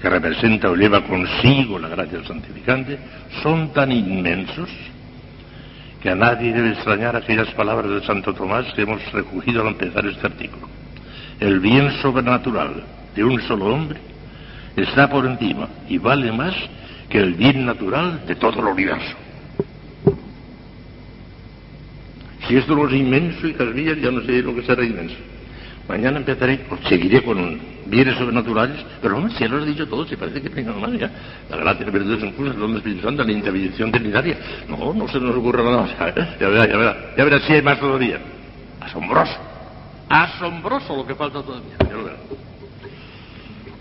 que 0.00 0.10
representa 0.10 0.68
o 0.68 0.74
lleva 0.74 1.04
consigo 1.04 1.78
la 1.78 1.88
gracia 1.88 2.24
santificante 2.24 2.98
son 3.40 3.72
tan 3.72 3.92
inmensos 3.92 4.68
que 6.02 6.10
a 6.10 6.16
nadie 6.16 6.52
debe 6.52 6.70
extrañar 6.70 7.14
aquellas 7.14 7.48
palabras 7.54 7.88
de 7.88 8.04
Santo 8.04 8.34
Tomás 8.34 8.66
que 8.74 8.82
hemos 8.82 9.00
recogido 9.12 9.62
al 9.62 9.68
empezar 9.68 10.04
este 10.06 10.26
artículo. 10.26 10.68
El 11.38 11.60
bien 11.60 11.92
sobrenatural 12.02 12.82
de 13.14 13.22
un 13.22 13.40
solo 13.42 13.66
hombre 13.66 14.00
está 14.74 15.08
por 15.08 15.24
encima 15.24 15.68
y 15.88 15.98
vale 15.98 16.32
más 16.32 16.56
que 17.08 17.18
el 17.18 17.34
bien 17.34 17.64
natural 17.64 18.26
de 18.26 18.34
todo 18.34 18.58
el 18.58 18.66
universo. 18.66 19.16
Si 22.48 22.56
esto 22.56 22.74
no 22.74 22.88
es 22.88 22.94
inmenso, 22.94 23.46
y 23.46 23.54
mías, 23.54 23.98
ya 24.02 24.10
no 24.10 24.20
sé 24.22 24.42
lo 24.42 24.52
que 24.52 24.62
será 24.64 24.84
inmenso. 24.84 25.14
Mañana 25.88 26.18
empezaré, 26.18 26.60
seguiré 26.88 27.22
con 27.22 27.60
bienes 27.86 28.16
sobrenaturales, 28.16 28.84
pero 29.00 29.20
no, 29.20 29.28
si 29.30 29.40
ya 29.40 29.48
lo 29.48 29.58
has 29.58 29.66
dicho 29.66 29.86
todo, 29.86 30.06
si 30.06 30.16
parece 30.16 30.40
que 30.40 30.48
tenga 30.48 30.72
mal 30.72 30.96
ya. 30.98 31.10
La 31.50 31.56
gracia, 31.56 31.86
la 31.86 31.92
virtud, 31.92 32.22
el 32.22 32.58
don 32.58 32.76
Espíritu 32.76 33.02
Santo, 33.02 33.24
la 33.24 33.32
intervención 33.32 33.90
trinitaria. 33.90 34.38
No, 34.68 34.94
no 34.94 35.08
se 35.08 35.18
nos 35.18 35.36
ocurre 35.36 35.62
nada 35.62 35.82
más. 35.82 35.98
Ya 36.40 36.48
verá, 36.48 36.66
ya 36.66 36.76
verá, 36.76 36.96
ya 37.16 37.24
verá 37.24 37.40
si 37.40 37.52
hay 37.52 37.62
más 37.62 37.78
todavía. 37.80 38.20
Asombroso. 38.80 39.36
Asombroso 40.08 40.96
lo 40.96 41.06
que 41.06 41.14
falta 41.14 41.42
todavía. 41.42 41.74
Ya 41.80 41.92
lo 41.92 42.04
verá. 42.04 42.16